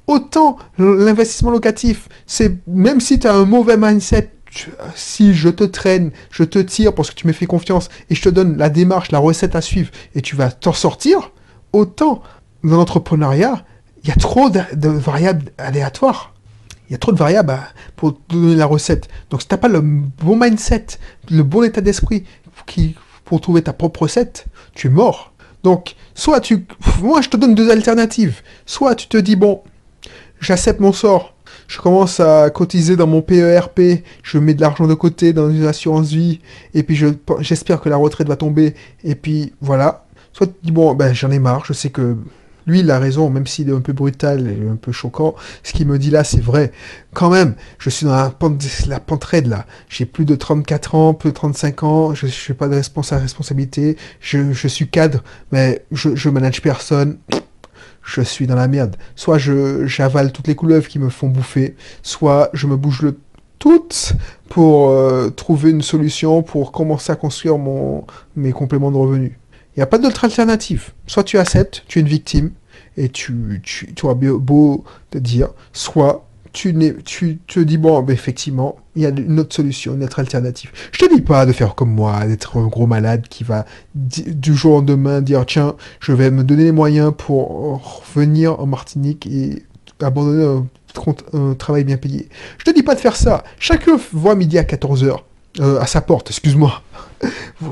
Autant 0.08 0.58
l'investissement 0.78 1.52
locatif, 1.52 2.10
c'est 2.26 2.58
même 2.68 3.00
si 3.00 3.20
tu 3.20 3.28
as 3.28 3.34
un 3.34 3.46
mauvais 3.46 3.78
mindset, 3.78 4.32
si 4.96 5.34
je 5.34 5.50
te 5.50 5.64
traîne, 5.64 6.12
je 6.32 6.44
te 6.44 6.60
tire 6.60 6.94
parce 6.94 7.10
que 7.10 7.16
tu 7.16 7.28
me 7.28 7.34
fais 7.34 7.46
confiance 7.46 7.90
et 8.10 8.16
je 8.16 8.22
te 8.22 8.30
donne 8.30 8.58
la 8.58 8.70
démarche, 8.70 9.12
la 9.12 9.20
recette 9.20 9.56
à 9.56 9.62
suivre 9.62 9.92
et 10.14 10.22
tu 10.22 10.36
vas 10.36 10.52
t'en 10.52 10.74
sortir, 10.74 11.32
autant 11.74 12.22
dans 12.64 12.78
l'entrepreneuriat, 12.78 13.64
il 14.04 14.10
y 14.10 14.12
a 14.12 14.16
trop 14.16 14.50
de, 14.50 14.88
variables 14.88 15.52
aléatoires. 15.58 16.34
Il 16.88 16.92
y 16.92 16.96
a 16.96 17.00
trop 17.00 17.12
de 17.12 17.18
variables 17.18 17.58
pour 17.96 18.14
te 18.14 18.36
donner 18.36 18.56
la 18.56 18.68
recette. 18.68 19.08
Donc 19.32 19.42
si 19.42 19.48
tu 19.48 19.54
n'as 19.54 19.58
pas 19.58 19.68
le 19.68 19.82
bon 19.82 20.36
mindset, 20.40 20.86
le 21.32 21.42
bon 21.42 21.64
état 21.64 21.82
d'esprit 21.82 22.24
pour 23.24 23.42
trouver 23.42 23.64
ta 23.64 23.74
propre 23.74 24.04
recette, 24.04 24.46
tu 24.74 24.88
es 24.88 24.90
mort. 24.90 25.34
Donc, 25.64 25.96
soit 26.14 26.42
tu... 26.42 26.66
Moi, 27.02 27.22
je 27.22 27.30
te 27.30 27.38
donne 27.38 27.56
deux 27.56 27.72
alternatives. 27.72 28.42
Soit 28.68 28.94
tu 28.94 29.08
te 29.08 29.18
dis, 29.18 29.36
bon, 29.36 29.64
j'accepte 30.40 30.80
mon 30.80 30.94
sort, 30.94 31.35
je 31.68 31.80
commence 31.80 32.20
à 32.20 32.50
cotiser 32.50 32.96
dans 32.96 33.08
mon 33.08 33.22
PERP, 33.22 34.04
je 34.24 34.38
mets 34.38 34.54
de 34.54 34.62
l'argent 34.62 34.88
de 34.88 34.94
côté 34.94 35.34
dans 35.34 35.50
une 35.50 35.66
assurance 35.66 36.12
vie, 36.12 36.40
et 36.74 36.84
puis 36.84 37.00
j'espère 37.40 37.82
que 37.82 37.90
la 37.90 37.98
retraite 37.98 38.28
va 38.28 38.36
tomber, 38.36 38.76
et 39.04 39.16
puis 39.16 39.54
voilà. 39.62 40.06
Soit 40.34 40.48
tu 40.48 40.54
dis, 40.64 40.72
bon, 40.72 40.94
ben 40.94 41.14
j'en 41.14 41.32
ai 41.32 41.40
marre, 41.40 41.64
je 41.66 41.74
sais 41.74 41.90
que 41.90 42.18
lui, 42.68 42.80
il 42.80 42.90
a 42.90 43.00
raison, 43.00 43.30
même 43.30 43.46
s'il 43.46 43.70
est 43.70 43.74
un 43.74 43.80
peu 43.80 43.94
brutal 43.94 44.48
et 44.48 44.68
un 44.68 44.76
peu 44.76 44.92
choquant. 44.92 45.36
Ce 45.64 45.72
qu'il 45.74 45.88
me 45.88 46.00
dit 46.00 46.10
là, 46.10 46.24
c'est 46.24 46.42
vrai. 46.42 46.72
Quand 47.14 47.30
même, 47.30 47.56
je 47.78 47.90
suis 47.90 48.06
dans 48.06 48.16
la 48.16 48.30
pente, 48.32 49.32
là. 49.46 49.66
J'ai 49.88 50.06
plus 50.06 50.26
de 50.26 50.36
34 50.36 50.96
ans, 50.96 51.14
plus 51.14 51.30
de 51.30 51.36
35 51.36 51.84
ans, 51.84 52.14
je 52.16 52.28
suis 52.28 52.54
pas 52.54 52.68
de 52.68 52.76
responsabilité, 52.76 53.98
je, 54.20 54.52
je 54.52 54.68
suis 54.68 54.88
cadre, 54.88 55.24
mais 55.52 55.86
je, 55.92 56.16
je 56.16 56.30
manage 56.30 56.62
personne 56.62 57.18
je 58.06 58.22
suis 58.22 58.48
dans 58.48 58.56
la 58.56 58.68
merde. 58.68 58.96
Soit 59.16 59.38
je 59.38 59.86
j'avale 59.86 60.32
toutes 60.32 60.48
les 60.48 60.56
couleuvres 60.56 60.88
qui 60.88 61.00
me 61.00 61.10
font 61.10 61.28
bouffer, 61.28 61.76
soit 62.04 62.50
je 62.54 62.68
me 62.68 62.78
bouge 62.78 63.02
le 63.02 63.20
toutes 63.60 64.14
pour 64.50 64.90
euh, 64.90 65.30
trouver 65.30 65.72
une 65.72 65.82
solution 65.82 66.44
pour 66.44 66.72
commencer 66.72 67.12
à 67.12 67.16
construire 67.16 67.58
mes 68.36 68.52
compléments 68.52 68.92
de 68.92 68.98
revenus. 68.98 69.32
Il 69.76 69.80
n'y 69.80 69.84
a 69.84 69.88
pas 69.88 69.98
d'autre 69.98 70.24
alternative. 70.24 70.92
Soit 71.08 71.24
tu 71.24 71.38
acceptes, 71.38 71.84
tu 71.88 72.00
es 72.00 72.02
une 72.02 72.08
victime, 72.08 72.52
et 72.98 73.10
tu, 73.10 73.62
tu, 73.64 73.94
tu 73.94 74.06
auras 74.06 74.14
beau 74.14 74.84
te 75.10 75.18
dire, 75.18 75.50
soit 75.74 76.28
tu, 76.56 77.40
te 77.48 77.60
dis, 77.60 77.78
bon, 77.78 78.06
effectivement, 78.08 78.78
il 78.96 79.04
y 79.04 79.06
a 79.06 79.10
une 79.10 79.40
autre 79.40 79.54
solution, 79.54 79.94
une 79.94 80.04
autre 80.04 80.20
alternative. 80.20 80.72
Je 80.92 81.00
te 81.00 81.14
dis 81.14 81.22
pas 81.22 81.46
de 81.46 81.52
faire 81.52 81.76
comme 81.76 81.92
moi, 81.92 82.26
d'être 82.26 82.58
un 82.58 82.68
gros 82.68 82.88
malade 82.88 83.28
qui 83.30 83.44
va 83.44 83.66
du 83.94 84.56
jour 84.56 84.76
au 84.76 84.78
lendemain 84.78 85.22
dire, 85.22 85.46
tiens, 85.46 85.76
je 86.00 86.14
vais 86.14 86.32
me 86.32 86.44
donner 86.44 86.64
les 86.64 86.72
moyens 86.72 87.12
pour 87.16 87.82
revenir 88.08 88.60
en 88.60 88.66
Martinique 88.66 89.28
et 89.28 89.64
abandonner 90.02 90.64
un, 91.34 91.54
travail 91.56 91.84
bien 91.84 91.98
payé. 91.98 92.30
Je 92.58 92.64
te 92.64 92.72
dis 92.72 92.84
pas 92.84 92.96
de 92.96 93.00
faire 93.02 93.16
ça. 93.16 93.44
Chacun 93.60 94.00
voit 94.14 94.36
midi 94.36 94.58
à 94.58 94.64
14h. 94.64 95.20
Euh, 95.62 95.80
à 95.80 95.86
sa 95.86 96.02
porte, 96.02 96.32
excuse-moi. 96.32 96.82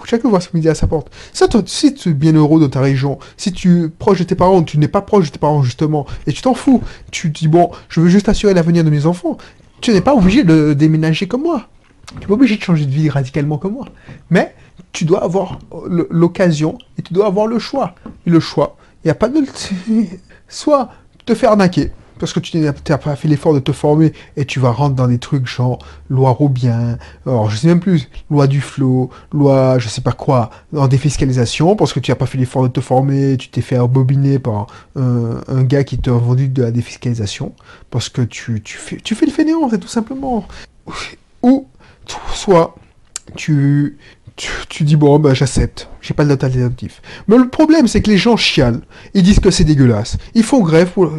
Chacun 0.06 0.30
voit 0.30 0.40
ce 0.40 0.50
midi 0.54 0.70
à 0.70 0.76
sa 0.76 0.88
porte. 0.88 1.12
Ça, 1.34 1.48
toi, 1.50 1.62
si 1.66 1.94
tu 1.94 2.10
es 2.10 2.14
bien 2.14 2.34
heureux 2.34 2.62
dans 2.62 2.70
ta 2.70 2.80
région, 2.80 3.20
si 3.36 3.52
tu 3.52 3.84
es 3.84 3.90
proche 3.90 4.20
de 4.20 4.24
tes 4.24 4.36
parents, 4.36 4.64
tu 4.64 4.78
n'es 4.78 4.88
pas 4.88 5.02
proche 5.02 5.28
de 5.28 5.32
tes 5.32 5.40
parents 5.40 5.64
justement, 5.64 6.06
et 6.26 6.32
tu 6.32 6.42
t'en 6.42 6.54
fous, 6.54 6.82
tu 7.12 7.30
dis 7.30 7.50
bon, 7.50 7.72
je 7.90 8.00
veux 8.00 8.08
juste 8.08 8.30
assurer 8.30 8.54
l'avenir 8.54 8.86
de 8.86 8.90
mes 8.90 9.06
enfants, 9.06 9.38
tu 9.82 9.92
n'es 9.92 10.02
pas 10.02 10.16
obligé 10.16 10.44
de 10.44 10.74
déménager 10.74 11.28
comme 11.28 11.44
moi. 11.44 11.68
Tu 12.08 12.20
n'es 12.22 12.28
pas 12.28 12.34
obligé 12.36 12.56
de 12.56 12.62
changer 12.62 12.86
de 12.86 12.92
vie 12.92 13.10
radicalement 13.10 13.58
comme 13.58 13.74
moi. 13.74 13.88
Mais 14.30 14.56
tu 14.94 15.04
dois 15.04 15.24
avoir 15.24 15.60
l'occasion 16.10 16.78
et 16.98 17.02
tu 17.02 17.14
dois 17.14 17.26
avoir 17.26 17.48
le 17.48 17.60
choix. 17.60 17.96
Et 18.26 18.30
le 18.30 18.40
choix, 18.40 18.78
il 19.04 19.08
n'y 19.08 19.12
a 19.12 19.16
pas 19.16 19.28
de... 19.28 19.44
Soit 20.48 20.90
te 21.26 21.36
faire 21.36 21.52
arnaquer, 21.52 21.92
parce 22.20 22.34
que 22.34 22.40
tu 22.40 22.58
n'as 22.58 22.98
pas 22.98 23.16
fait 23.16 23.28
l'effort 23.28 23.54
de 23.54 23.60
te 23.60 23.72
former 23.72 24.14
et 24.38 24.46
tu 24.46 24.60
vas 24.60 24.72
rentrer 24.72 24.96
dans 24.96 25.08
des 25.08 25.18
trucs 25.18 25.48
genre 25.48 25.80
loi 26.10 26.32
Robien, 26.32 26.98
alors 27.26 27.50
je 27.50 27.58
sais 27.58 27.68
même 27.68 27.80
plus, 27.80 28.10
loi 28.30 28.48
du 28.48 28.62
flot, 28.62 29.10
loi 29.32 29.80
je 29.80 29.88
sais 29.88 30.02
pas 30.02 30.12
quoi, 30.12 30.50
en 30.76 30.88
défiscalisation, 30.88 31.76
parce 31.76 31.94
que 31.94 32.00
tu 32.00 32.12
n'as 32.12 32.16
pas 32.16 32.26
fait 32.26 32.38
l'effort 32.38 32.64
de 32.64 32.68
te 32.68 32.82
former, 32.82 33.38
tu 33.38 33.50
t'es 33.50 33.62
fait 33.62 33.78
embobiner 33.78 34.40
par 34.40 34.68
un, 34.96 35.64
gars 35.64 35.84
qui 35.84 35.98
t'a 35.98 36.12
vendu 36.12 36.50
de 36.50 36.64
la 36.64 36.72
défiscalisation, 36.72 37.54
parce 37.90 38.10
que 38.10 38.22
tu, 38.22 38.62
tu, 38.62 38.78
fais, 38.78 38.98
tu 38.98 39.16
fais 39.16 39.26
le 39.26 39.32
fainéant, 39.32 39.70
c'est 39.70 39.80
tout 39.80 39.88
simplement. 39.88 40.46
Ou, 41.42 41.68
soit, 42.34 42.76
tu, 43.36 43.98
tu, 44.36 44.84
dis 44.84 44.96
bon 44.96 45.20
bah 45.20 45.34
j'accepte, 45.34 45.90
j'ai 46.02 46.14
pas 46.14 46.26
d'autre 46.26 46.46
alternative. 46.46 47.00
Mais 47.28 47.38
le 47.38 47.50
problème 47.50 47.88
c'est 47.88 48.02
que 48.02 48.10
les 48.10 48.18
gens 48.18 48.38
chialent, 48.38 48.82
ils 49.14 49.24
disent 49.24 49.40
que 49.40 49.52
c'est 49.52 49.64
dégueulasse, 49.64 50.18
ils 50.34 50.44
font 50.44 50.62
grève, 50.62 50.92
pour... 50.92 51.12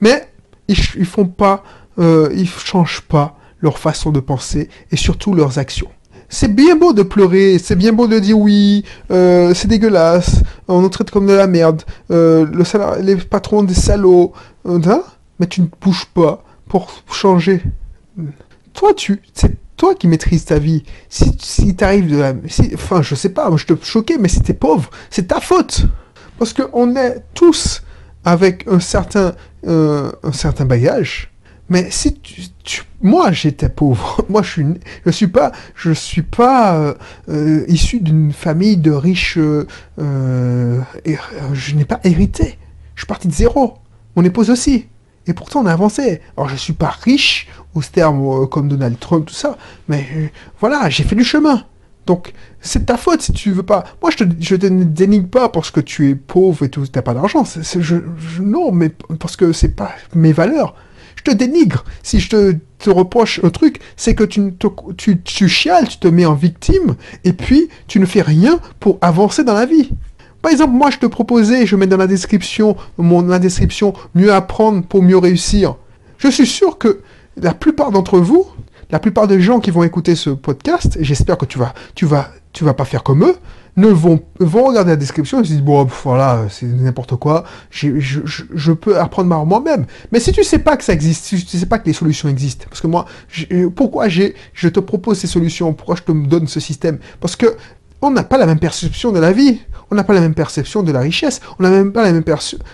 mais 0.00 0.28
ils, 0.68 1.06
font 1.06 1.26
pas, 1.26 1.62
euh, 1.98 2.30
ils 2.34 2.48
changent 2.48 3.02
pas 3.02 3.36
leur 3.60 3.78
façon 3.78 4.10
de 4.10 4.20
penser 4.20 4.68
et 4.90 4.96
surtout 4.96 5.34
leurs 5.34 5.58
actions. 5.58 5.90
C'est 6.28 6.54
bien 6.54 6.76
beau 6.76 6.94
de 6.94 7.02
pleurer, 7.02 7.58
c'est 7.58 7.76
bien 7.76 7.92
beau 7.92 8.06
de 8.06 8.18
dire 8.18 8.38
oui, 8.38 8.84
euh, 9.10 9.52
c'est 9.52 9.68
dégueulasse, 9.68 10.42
on 10.66 10.80
nous 10.80 10.88
traite 10.88 11.10
comme 11.10 11.26
de 11.26 11.34
la 11.34 11.46
merde, 11.46 11.82
euh, 12.10 12.46
le 12.46 13.02
les 13.02 13.16
patrons 13.16 13.62
des 13.62 13.74
salauds, 13.74 14.32
hein, 14.64 15.02
mais 15.38 15.46
tu 15.46 15.60
ne 15.60 15.66
bouges 15.80 16.06
pas 16.06 16.42
pour 16.68 16.90
changer. 17.10 17.62
Toi, 18.72 18.94
tu, 18.94 19.20
c'est 19.34 19.56
toi 19.76 19.94
qui 19.94 20.08
maîtrises 20.08 20.46
ta 20.46 20.58
vie. 20.58 20.84
Si, 21.08 21.36
si 21.38 21.76
t'arrives 21.76 22.10
de 22.10 22.16
la, 22.16 22.32
enfin, 22.74 23.02
je 23.02 23.14
sais 23.14 23.28
pas, 23.28 23.50
je 23.56 23.66
te 23.66 23.84
choquais, 23.84 24.16
mais 24.18 24.28
si 24.28 24.40
t'es 24.40 24.54
pauvre, 24.54 24.88
c'est 25.10 25.28
ta 25.28 25.40
faute. 25.40 25.86
Parce 26.38 26.54
qu'on 26.54 26.96
est 26.96 27.22
tous 27.34 27.82
avec 28.24 28.66
un 28.68 28.80
certain, 28.80 29.34
euh, 29.66 30.10
un 30.22 30.32
certain 30.32 30.64
bagage. 30.64 31.30
Mais 31.68 31.90
si 31.90 32.14
tu, 32.14 32.82
moi 33.00 33.32
j'étais 33.32 33.68
pauvre, 33.68 34.24
moi 34.28 34.42
je 34.42 34.50
suis, 34.50 34.66
je 35.06 35.10
suis 35.10 35.28
pas, 35.28 35.52
je 35.74 35.92
suis 35.92 36.22
pas 36.22 36.76
euh, 36.76 36.94
euh, 37.28 37.64
issu 37.68 38.00
d'une 38.00 38.32
famille 38.32 38.76
de 38.76 38.90
riches, 38.90 39.38
je 39.98 40.84
n'ai 41.74 41.84
pas 41.84 42.00
hérité. 42.04 42.58
Je 42.94 43.02
suis 43.02 43.06
parti 43.06 43.28
de 43.28 43.32
zéro. 43.32 43.74
Mon 44.16 44.24
épouse 44.24 44.50
aussi. 44.50 44.86
Et 45.26 45.32
pourtant, 45.32 45.60
on 45.60 45.66
a 45.66 45.72
avancé. 45.72 46.20
Alors, 46.36 46.48
je 46.48 46.56
suis 46.56 46.72
pas 46.72 46.90
riche 46.90 47.46
au 47.74 47.82
terme 47.82 48.46
comme 48.48 48.68
Donald 48.68 48.98
Trump, 48.98 49.26
tout 49.26 49.34
ça, 49.34 49.56
mais 49.88 50.32
voilà, 50.60 50.90
j'ai 50.90 51.04
fait 51.04 51.14
du 51.14 51.24
chemin. 51.24 51.64
Donc, 52.06 52.32
c'est 52.60 52.86
ta 52.86 52.96
faute 52.96 53.22
si 53.22 53.32
tu 53.32 53.52
veux 53.52 53.62
pas. 53.62 53.84
Moi, 54.02 54.10
je 54.10 54.24
te, 54.24 54.24
te 54.24 54.66
dénigre 54.66 55.28
pas 55.28 55.48
parce 55.48 55.70
que 55.70 55.80
tu 55.80 56.10
es 56.10 56.14
pauvre 56.14 56.64
et 56.64 56.68
tout, 56.68 56.86
t'as 56.86 57.02
pas 57.02 57.14
d'argent. 57.14 57.44
non, 58.40 58.72
mais 58.72 58.90
parce 59.18 59.36
que 59.36 59.52
c'est 59.52 59.76
pas 59.76 59.92
mes 60.14 60.32
valeurs. 60.32 60.74
Je 61.16 61.22
te 61.22 61.30
dénigre. 61.30 61.84
Si 62.02 62.18
je 62.18 62.28
te, 62.28 62.56
te 62.78 62.90
reproche 62.90 63.40
un 63.44 63.50
truc, 63.50 63.80
c'est 63.96 64.14
que 64.14 64.24
tu, 64.24 64.54
tu, 64.96 65.20
tu 65.22 65.48
chiales, 65.48 65.88
tu 65.88 65.98
te 65.98 66.08
mets 66.08 66.26
en 66.26 66.34
victime, 66.34 66.96
et 67.24 67.32
puis 67.32 67.68
tu 67.86 68.00
ne 68.00 68.06
fais 68.06 68.22
rien 68.22 68.58
pour 68.80 68.98
avancer 69.00 69.44
dans 69.44 69.54
la 69.54 69.66
vie. 69.66 69.90
Par 70.40 70.50
exemple, 70.50 70.72
moi, 70.72 70.90
je 70.90 70.98
te 70.98 71.06
proposais, 71.06 71.66
je 71.66 71.76
mets 71.76 71.86
dans 71.86 71.96
la 71.96 72.08
description, 72.08 72.76
mon, 72.98 73.22
la 73.22 73.38
description, 73.38 73.94
mieux 74.16 74.32
apprendre 74.32 74.82
pour 74.84 75.02
mieux 75.02 75.18
réussir. 75.18 75.76
Je 76.18 76.28
suis 76.28 76.46
sûr 76.46 76.78
que 76.78 77.00
la 77.36 77.54
plupart 77.54 77.92
d'entre 77.92 78.18
vous, 78.18 78.46
la 78.92 78.98
plupart 78.98 79.26
des 79.26 79.40
gens 79.40 79.58
qui 79.58 79.70
vont 79.70 79.82
écouter 79.82 80.14
ce 80.14 80.30
podcast, 80.30 80.98
j'espère 81.00 81.38
que 81.38 81.46
tu 81.46 81.58
vas, 81.58 81.72
tu 81.94 82.04
vas, 82.04 82.28
tu 82.52 82.62
vas 82.62 82.74
pas 82.74 82.84
faire 82.84 83.02
comme 83.02 83.24
eux, 83.24 83.36
ne 83.76 83.88
vont, 83.88 84.20
vont 84.38 84.64
regarder 84.64 84.90
la 84.90 84.96
description 84.96 85.40
et 85.40 85.44
se 85.44 85.48
disent, 85.48 85.62
bon, 85.62 85.88
voilà, 86.04 86.44
c'est 86.50 86.66
n'importe 86.66 87.16
quoi, 87.16 87.44
je, 87.70 87.98
je, 87.98 88.20
je, 88.26 88.72
peux 88.72 88.98
apprendre 88.98 89.46
moi-même. 89.46 89.86
Mais 90.12 90.20
si 90.20 90.30
tu 90.30 90.44
sais 90.44 90.58
pas 90.58 90.76
que 90.76 90.84
ça 90.84 90.92
existe, 90.92 91.24
si 91.24 91.42
tu 91.42 91.56
sais 91.56 91.64
pas 91.64 91.78
que 91.78 91.86
les 91.86 91.94
solutions 91.94 92.28
existent, 92.28 92.66
parce 92.68 92.82
que 92.82 92.86
moi, 92.86 93.06
pourquoi 93.74 94.08
j'ai, 94.08 94.34
je 94.52 94.68
te 94.68 94.78
propose 94.78 95.18
ces 95.18 95.26
solutions, 95.26 95.72
pourquoi 95.72 95.96
je 95.96 96.02
te 96.02 96.12
donne 96.12 96.46
ce 96.46 96.60
système? 96.60 96.98
Parce 97.18 97.34
que 97.34 97.56
on 98.02 98.10
n'a 98.10 98.24
pas 98.24 98.36
la 98.36 98.46
même 98.46 98.58
perception 98.58 99.10
de 99.10 99.20
la 99.20 99.32
vie, 99.32 99.60
on 99.92 99.94
n'a 99.94 100.04
pas 100.04 100.14
la 100.14 100.22
même 100.22 100.34
perception 100.34 100.82
de 100.82 100.90
la 100.90 101.00
richesse, 101.00 101.42
on 101.58 101.62
n'a 101.62 101.70
même 101.70 101.92
pas 101.92 102.02
la 102.02 102.12
même 102.12 102.24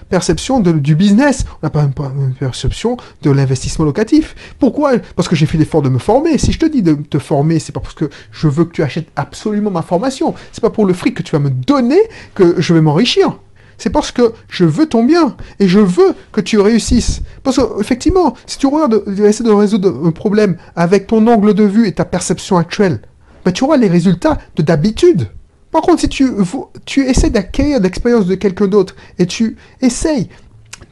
perception 0.08 0.60
du 0.60 0.94
business, 0.94 1.44
on 1.60 1.66
n'a 1.66 1.70
pas 1.70 1.80
la 1.80 2.10
même 2.10 2.34
perception 2.38 2.96
de 3.22 3.30
l'investissement 3.32 3.84
locatif. 3.84 4.37
Pourquoi? 4.60 4.98
Parce 5.16 5.28
que 5.28 5.34
j'ai 5.34 5.46
fait 5.46 5.58
l'effort 5.58 5.82
de 5.82 5.88
me 5.88 5.98
former. 5.98 6.38
Si 6.38 6.52
je 6.52 6.60
te 6.60 6.66
dis 6.66 6.80
de 6.80 6.94
te 6.94 7.18
former, 7.18 7.58
c'est 7.58 7.72
pas 7.72 7.80
parce 7.80 7.94
que 7.94 8.08
je 8.30 8.46
veux 8.46 8.64
que 8.64 8.72
tu 8.72 8.84
achètes 8.84 9.08
absolument 9.16 9.72
ma 9.72 9.82
formation, 9.82 10.32
c'est 10.52 10.60
pas 10.60 10.70
pour 10.70 10.87
le 10.87 10.94
fric 10.94 11.16
que 11.16 11.25
tu 11.25 11.32
vas 11.32 11.40
me 11.40 11.50
donner 11.50 11.98
que 12.37 12.60
je 12.60 12.72
vais 12.72 12.80
m'enrichir. 12.80 13.37
C'est 13.78 13.90
parce 13.90 14.12
que 14.12 14.32
je 14.48 14.64
veux 14.64 14.87
ton 14.87 15.02
bien 15.04 15.37
et 15.58 15.66
je 15.66 15.80
veux 15.80 16.14
que 16.30 16.40
tu 16.40 16.60
réussisses. 16.60 17.20
Parce 17.42 17.56
que, 17.56 17.80
effectivement, 17.80 18.34
si 18.46 18.58
tu 18.58 18.68
regardes, 18.68 19.02
essayer 19.25 19.48
de 19.48 19.54
résoudre 19.54 19.92
un 20.04 20.12
problème 20.12 20.56
avec 20.76 21.08
ton 21.08 21.26
angle 21.26 21.54
de 21.54 21.64
vue 21.64 21.88
et 21.88 21.92
ta 21.92 22.04
perception 22.04 22.58
actuelle, 22.58 23.00
ben, 23.44 23.50
tu 23.50 23.64
auras 23.64 23.76
les 23.76 23.88
résultats 23.88 24.38
de 24.54 24.62
d'habitude. 24.62 25.28
Par 25.70 25.82
contre, 25.82 26.00
si 26.00 26.08
tu, 26.08 27.06
essaies 27.06 27.30
d'acquérir 27.30 27.80
l'expérience 27.80 28.26
de 28.26 28.34
quelqu'un 28.34 28.66
d'autre 28.68 28.96
et 29.18 29.26
tu 29.26 29.56
essayes 29.80 30.28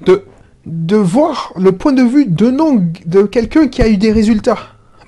de, 0.04 0.96
voir 0.96 1.52
le 1.56 1.72
point 1.72 1.92
de 1.92 2.02
vue 2.02 2.26
de, 2.26 2.52
de 3.06 3.22
quelqu'un 3.22 3.68
qui 3.68 3.82
a 3.82 3.88
eu 3.88 3.96
des 3.96 4.12
résultats, 4.12 4.58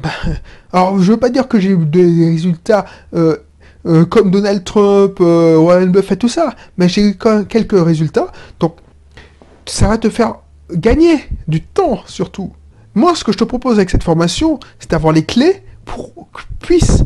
ben, 0.00 0.10
alors 0.72 1.00
je 1.00 1.12
veux 1.12 1.18
pas 1.18 1.28
dire 1.28 1.48
que 1.48 1.58
j'ai 1.58 1.70
eu 1.70 1.76
des 1.76 2.26
résultats 2.26 2.86
euh, 3.14 3.36
euh, 3.86 4.04
comme 4.04 4.30
Donald 4.30 4.64
Trump, 4.64 5.18
euh, 5.20 5.56
Warren 5.56 5.90
Buffett, 5.90 6.18
tout 6.18 6.28
ça, 6.28 6.54
mais 6.76 6.88
j'ai 6.88 7.02
eu 7.02 7.18
quelques 7.48 7.84
résultats, 7.84 8.32
donc 8.58 8.76
ça 9.66 9.88
va 9.88 9.98
te 9.98 10.08
faire 10.08 10.36
gagner 10.72 11.24
du 11.46 11.62
temps 11.62 12.00
surtout. 12.06 12.52
Moi, 12.94 13.14
ce 13.14 13.22
que 13.22 13.32
je 13.32 13.38
te 13.38 13.44
propose 13.44 13.76
avec 13.76 13.90
cette 13.90 14.02
formation, 14.02 14.58
c'est 14.78 14.90
d'avoir 14.90 15.12
les 15.12 15.24
clés 15.24 15.62
pour 15.84 16.12
que 16.32 16.40
tu 16.40 16.46
puisses 16.58 17.04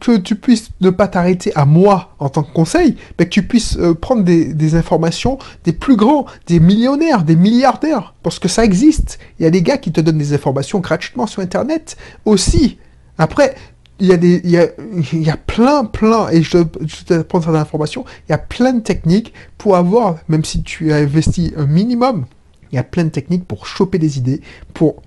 que 0.00 0.16
tu 0.16 0.36
puisses 0.36 0.70
ne 0.80 0.90
pas 0.90 1.08
t'arrêter 1.08 1.52
à 1.54 1.64
moi 1.64 2.14
en 2.18 2.28
tant 2.28 2.42
que 2.42 2.52
conseil, 2.52 2.96
mais 3.18 3.26
que 3.26 3.30
tu 3.30 3.42
puisses 3.42 3.76
euh, 3.78 3.94
prendre 3.94 4.22
des, 4.22 4.74
informations 4.74 5.38
des 5.64 5.72
plus 5.72 5.96
grands, 5.96 6.26
des 6.46 6.60
millionnaires, 6.60 7.24
des 7.24 7.36
milliardaires, 7.36 8.14
parce 8.22 8.38
que 8.38 8.48
ça 8.48 8.64
existe. 8.64 9.18
Il 9.38 9.44
y 9.44 9.46
a 9.46 9.50
des 9.50 9.62
gars 9.62 9.78
qui 9.78 9.92
te 9.92 10.00
donnent 10.00 10.18
des 10.18 10.32
informations 10.32 10.80
gratuitement 10.80 11.26
sur 11.26 11.42
Internet 11.42 11.96
aussi. 12.24 12.78
Après, 13.18 13.54
il 13.98 14.06
y 14.06 14.12
a 14.12 14.16
des, 14.16 14.40
il 14.44 14.50
y 14.50 14.58
a, 14.58 14.66
il 15.12 15.22
y 15.22 15.30
a 15.30 15.36
plein, 15.36 15.84
plein, 15.84 16.28
et 16.30 16.42
je, 16.42 16.58
je 16.86 17.04
te 17.04 17.22
prends 17.22 17.40
cette 17.40 17.54
information, 17.54 18.04
il 18.28 18.32
y 18.32 18.34
a 18.34 18.38
plein 18.38 18.74
de 18.74 18.80
techniques 18.80 19.32
pour 19.56 19.76
avoir, 19.76 20.16
même 20.28 20.44
si 20.44 20.62
tu 20.62 20.92
as 20.92 20.96
investi 20.96 21.54
un 21.56 21.66
minimum, 21.66 22.26
il 22.72 22.76
y 22.76 22.78
a 22.78 22.84
plein 22.84 23.04
de 23.04 23.10
techniques 23.10 23.46
pour 23.46 23.66
choper 23.66 23.98
des 23.98 24.18
idées, 24.18 24.40
pour, 24.74 25.02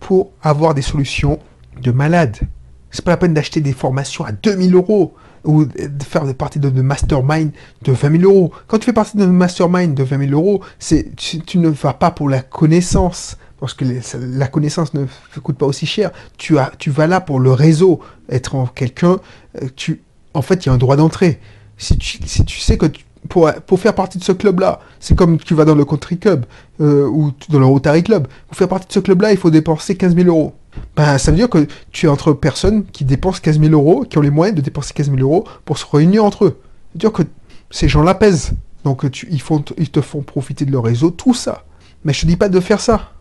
pour 0.00 0.30
avoir 0.42 0.74
des 0.74 0.82
solutions 0.82 1.38
de 1.82 1.90
malade. 1.90 2.38
C'est 2.94 3.04
pas 3.04 3.10
la 3.10 3.16
peine 3.16 3.34
d'acheter 3.34 3.60
des 3.60 3.72
formations 3.72 4.24
à 4.24 4.30
2000 4.30 4.72
euros 4.72 5.14
ou 5.42 5.64
de 5.64 6.02
faire 6.04 6.32
partie 6.36 6.60
de 6.60 6.70
mastermind 6.80 7.50
de 7.82 7.90
20 7.90 8.20
000 8.20 8.32
euros. 8.32 8.52
Quand 8.68 8.78
tu 8.78 8.86
fais 8.86 8.92
partie 8.92 9.16
d'un 9.16 9.26
mastermind 9.26 9.94
de 9.94 10.04
20 10.04 10.28
000 10.28 10.30
euros, 10.30 10.62
tu, 11.16 11.58
ne 11.58 11.68
vas 11.70 11.92
pas 11.92 12.12
pour 12.12 12.28
la 12.28 12.40
connaissance, 12.40 13.36
parce 13.58 13.74
que 13.74 13.84
la 14.14 14.46
connaissance 14.46 14.94
ne 14.94 15.06
coûte 15.42 15.58
pas 15.58 15.66
aussi 15.66 15.86
cher. 15.86 16.12
Tu, 16.38 16.56
as, 16.56 16.70
tu 16.78 16.90
vas 16.90 17.08
là 17.08 17.20
pour 17.20 17.40
le 17.40 17.50
réseau, 17.50 17.98
être 18.28 18.54
en 18.54 18.66
quelqu'un, 18.66 19.18
euh, 19.60 19.66
tu, 19.74 20.00
en 20.32 20.42
fait, 20.42 20.64
il 20.64 20.68
y 20.68 20.70
a 20.70 20.74
un 20.74 20.78
droit 20.78 20.94
d'entrée. 20.94 21.40
Si 21.76 21.98
tu, 21.98 22.60
sais 22.60 22.78
que 22.78 22.86
pour, 23.28 23.50
pour 23.66 23.80
faire 23.80 23.96
partie 23.96 24.18
de 24.18 24.24
ce 24.24 24.30
club-là, 24.30 24.78
c'est 25.00 25.16
comme 25.16 25.38
tu 25.38 25.54
vas 25.54 25.64
dans 25.64 25.74
le 25.74 25.84
country 25.84 26.16
club 26.16 26.46
euh, 26.80 27.08
ou 27.08 27.32
dans 27.48 27.58
le 27.58 27.66
Rotary 27.66 28.04
Club. 28.04 28.28
Pour 28.46 28.56
faire 28.56 28.68
partie 28.68 28.86
de 28.86 28.92
ce 28.92 29.00
club-là, 29.00 29.32
il 29.32 29.36
faut 29.36 29.50
dépenser 29.50 29.96
15 29.96 30.14
000 30.14 30.28
euros 30.28 30.54
ben, 30.96 31.18
ça 31.18 31.30
veut 31.30 31.36
dire 31.36 31.50
que 31.50 31.66
tu 31.90 32.06
es 32.06 32.08
entre 32.08 32.32
personnes 32.32 32.84
qui 32.84 33.04
dépensent 33.04 33.40
15 33.42 33.60
000 33.60 33.72
euros, 33.72 34.04
qui 34.08 34.18
ont 34.18 34.20
les 34.22 34.30
moyens 34.30 34.56
de 34.56 34.62
dépenser 34.62 34.92
15 34.94 35.10
000 35.10 35.20
euros 35.20 35.44
pour 35.64 35.78
se 35.78 35.86
réunir 35.90 36.24
entre 36.24 36.44
eux. 36.46 36.60
Veut 36.94 36.98
dire 36.98 37.12
que 37.12 37.22
ces 37.70 37.88
gens-là 37.88 38.14
pèsent. 38.14 38.52
Donc 38.84 39.10
tu, 39.10 39.28
ils, 39.30 39.90
te 39.90 40.00
font 40.00 40.22
profiter 40.22 40.64
de 40.64 40.70
leur 40.70 40.84
réseau, 40.84 41.10
tout 41.10 41.34
ça. 41.34 41.64
Mais 42.04 42.12
je 42.12 42.20
te 42.20 42.26
dis 42.26 42.36
pas 42.36 42.48
de 42.48 42.60
faire 42.60 42.80
ça. 42.80 43.12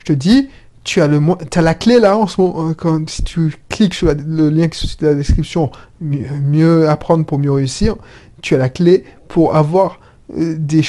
Je 0.00 0.04
te 0.04 0.12
dis, 0.12 0.48
tu 0.84 1.00
as, 1.00 1.06
le, 1.06 1.20
as 1.54 1.62
la 1.62 1.74
clé 1.74 1.98
là 2.00 2.18
en 2.18 2.26
ce 2.26 2.40
moment. 2.40 2.68
Euh, 2.68 2.74
quand, 2.74 3.08
si 3.08 3.22
tu 3.22 3.54
cliques 3.68 3.94
sur 3.94 4.12
le 4.12 4.50
lien 4.50 4.68
qui 4.68 4.86
est 4.86 5.00
dans 5.00 5.08
la 5.08 5.14
description, 5.14 5.70
mieux, 6.00 6.88
apprendre 6.88 7.24
pour 7.24 7.38
mieux 7.38 7.52
réussir, 7.52 7.96
tu 8.42 8.54
as 8.54 8.58
la 8.58 8.68
clé 8.68 9.04
pour 9.28 9.56
avoir 9.56 10.00
euh, 10.36 10.56
des, 10.58 10.82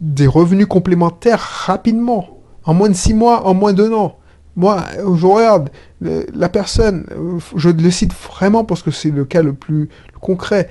des 0.00 0.26
revenus 0.26 0.66
complémentaires 0.66 1.40
rapidement. 1.40 2.28
En 2.64 2.74
moins 2.74 2.88
de 2.88 2.94
6 2.94 3.14
mois, 3.14 3.46
en 3.46 3.54
moins 3.54 3.72
d'un 3.72 3.92
an. 3.92 4.18
Moi, 4.56 4.82
je 4.98 5.26
regarde 5.26 5.70
la 6.00 6.48
personne, 6.48 7.06
je 7.54 7.68
le 7.68 7.90
cite 7.90 8.12
vraiment 8.14 8.64
parce 8.64 8.82
que 8.82 8.90
c'est 8.90 9.10
le 9.10 9.26
cas 9.26 9.42
le 9.42 9.52
plus 9.52 9.90
concret. 10.20 10.70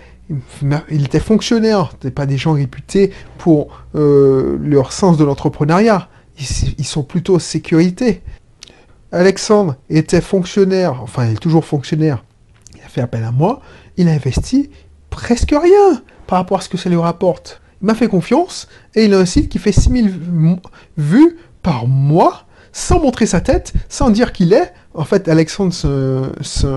Il 0.90 1.06
était 1.06 1.20
fonctionnaire, 1.20 1.94
n'est 2.04 2.10
pas 2.10 2.26
des 2.26 2.38
gens 2.38 2.54
réputés 2.54 3.12
pour 3.38 3.68
euh, 3.94 4.58
leur 4.60 4.92
sens 4.92 5.18
de 5.18 5.24
l'entrepreneuriat. 5.24 6.10
Ils, 6.40 6.86
sont 6.86 7.04
plutôt 7.04 7.38
sécurité. 7.40 8.22
Alexandre 9.12 9.76
était 9.90 10.20
fonctionnaire, 10.20 11.02
enfin 11.02 11.28
il 11.28 11.34
est 11.34 11.40
toujours 11.40 11.64
fonctionnaire. 11.64 12.26
Il 12.76 12.82
a 12.82 12.90
fait 12.90 13.02
appel 13.02 13.24
à 13.24 13.32
moi. 13.32 13.62
Il 13.98 14.10
a 14.10 14.12
investi 14.12 14.72
presque 15.12 15.52
rien 15.52 16.02
par 16.28 16.40
rapport 16.40 16.58
à 16.58 16.62
ce 16.62 16.70
que 16.70 16.78
ça 16.78 16.90
lui 16.90 16.98
rapporte. 16.98 17.62
Il 17.82 17.86
m'a 17.86 17.96
fait 17.96 18.08
confiance 18.08 18.68
et 18.96 19.06
il 19.06 19.14
a 19.14 19.20
un 19.20 19.26
site 19.26 19.48
qui 19.48 19.60
fait 19.60 19.72
6000 19.72 20.12
vues 20.98 21.38
par 21.62 21.88
mois 21.88 22.45
sans 22.76 23.00
montrer 23.00 23.26
sa 23.26 23.40
tête, 23.40 23.72
sans 23.88 24.10
dire 24.10 24.34
qu'il 24.34 24.52
est. 24.52 24.74
En 24.94 25.06
fait, 25.06 25.30
Alexandre, 25.30 25.74
c'est 26.42 26.68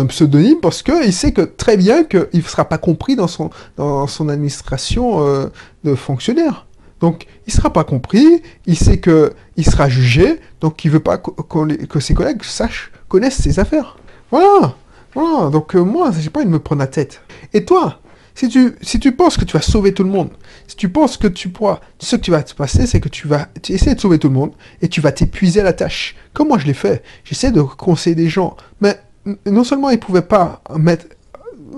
un 0.00 0.06
pseudonyme 0.06 0.58
parce 0.60 0.82
qu'il 0.82 1.12
sait 1.12 1.32
que 1.32 1.42
très 1.42 1.76
bien 1.76 2.02
qu'il 2.02 2.28
ne 2.34 2.40
sera 2.40 2.64
pas 2.64 2.78
compris 2.78 3.14
dans 3.14 3.28
son, 3.28 3.50
dans 3.76 4.08
son 4.08 4.28
administration 4.28 5.24
euh, 5.24 5.46
de 5.84 5.94
fonctionnaire. 5.94 6.66
Donc, 6.98 7.26
il 7.46 7.50
ne 7.50 7.52
sera 7.52 7.72
pas 7.72 7.84
compris, 7.84 8.42
il 8.66 8.76
sait 8.76 9.00
qu'il 9.00 9.64
sera 9.64 9.88
jugé, 9.88 10.40
donc 10.60 10.84
il 10.84 10.88
ne 10.88 10.94
veut 10.94 11.00
pas 11.00 11.18
que 11.18 12.00
ses 12.00 12.14
collègues 12.14 12.42
sachent, 12.42 12.90
connaissent 13.08 13.40
ses 13.40 13.60
affaires. 13.60 13.96
Voilà, 14.32 14.74
voilà. 15.14 15.48
Donc, 15.50 15.76
euh, 15.76 15.84
moi, 15.84 16.10
j'ai 16.18 16.30
pas 16.30 16.40
envie 16.40 16.48
de 16.48 16.52
me 16.54 16.58
prendre 16.58 16.80
la 16.80 16.88
tête. 16.88 17.22
Et 17.52 17.64
toi, 17.64 18.00
si 18.34 18.48
tu, 18.48 19.12
penses 19.12 19.36
que 19.36 19.44
tu 19.44 19.56
vas 19.56 19.62
sauver 19.62 19.94
tout 19.94 20.02
le 20.02 20.10
monde, 20.10 20.30
si 20.66 20.76
tu 20.76 20.88
penses 20.88 21.16
que 21.16 21.28
tu 21.28 21.48
pourras, 21.48 21.80
ce 21.98 22.16
que 22.16 22.20
tu 22.20 22.30
vas 22.32 22.42
te 22.42 22.54
passer, 22.54 22.86
c'est 22.86 23.00
que 23.00 23.08
tu 23.08 23.28
vas 23.28 23.48
essayer 23.68 23.94
de 23.94 24.00
sauver 24.00 24.18
tout 24.18 24.28
le 24.28 24.34
monde 24.34 24.52
et 24.82 24.88
tu 24.88 25.00
vas 25.00 25.12
t'épuiser 25.12 25.60
à 25.60 25.64
la 25.64 25.72
tâche. 25.72 26.16
Comme 26.32 26.48
moi 26.48 26.58
je 26.58 26.66
l'ai 26.66 26.74
fait. 26.74 27.02
J'essaie 27.24 27.52
de 27.52 27.62
conseiller 27.62 28.16
des 28.16 28.28
gens, 28.28 28.56
mais 28.80 28.98
non 29.46 29.62
seulement 29.62 29.90
ils 29.90 30.00
pouvaient 30.00 30.22
pas 30.22 30.62
mettre 30.76 31.06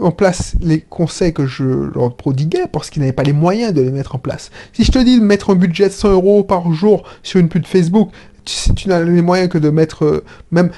en 0.00 0.10
place 0.10 0.56
les 0.60 0.80
conseils 0.80 1.32
que 1.32 1.46
je 1.46 1.64
leur 1.64 2.16
prodiguais 2.16 2.66
parce 2.70 2.90
qu'ils 2.90 3.00
n'avaient 3.00 3.12
pas 3.12 3.22
les 3.22 3.32
moyens 3.32 3.72
de 3.72 3.82
les 3.82 3.90
mettre 3.90 4.14
en 4.14 4.18
place. 4.18 4.50
Si 4.72 4.84
je 4.84 4.92
te 4.92 4.98
dis 4.98 5.18
de 5.18 5.24
mettre 5.24 5.50
un 5.50 5.54
budget 5.54 5.88
de 5.88 5.92
100 5.92 6.10
euros 6.10 6.44
par 6.44 6.72
jour 6.72 7.04
sur 7.22 7.40
une 7.40 7.48
pub 7.48 7.66
Facebook, 7.66 8.10
tu 8.44 8.88
n'as 8.88 9.02
les 9.02 9.22
moyens 9.22 9.48
que 9.48 9.58
de 9.58 9.70
mettre, 9.70 10.04
euh, 10.04 10.24
même, 10.50 10.70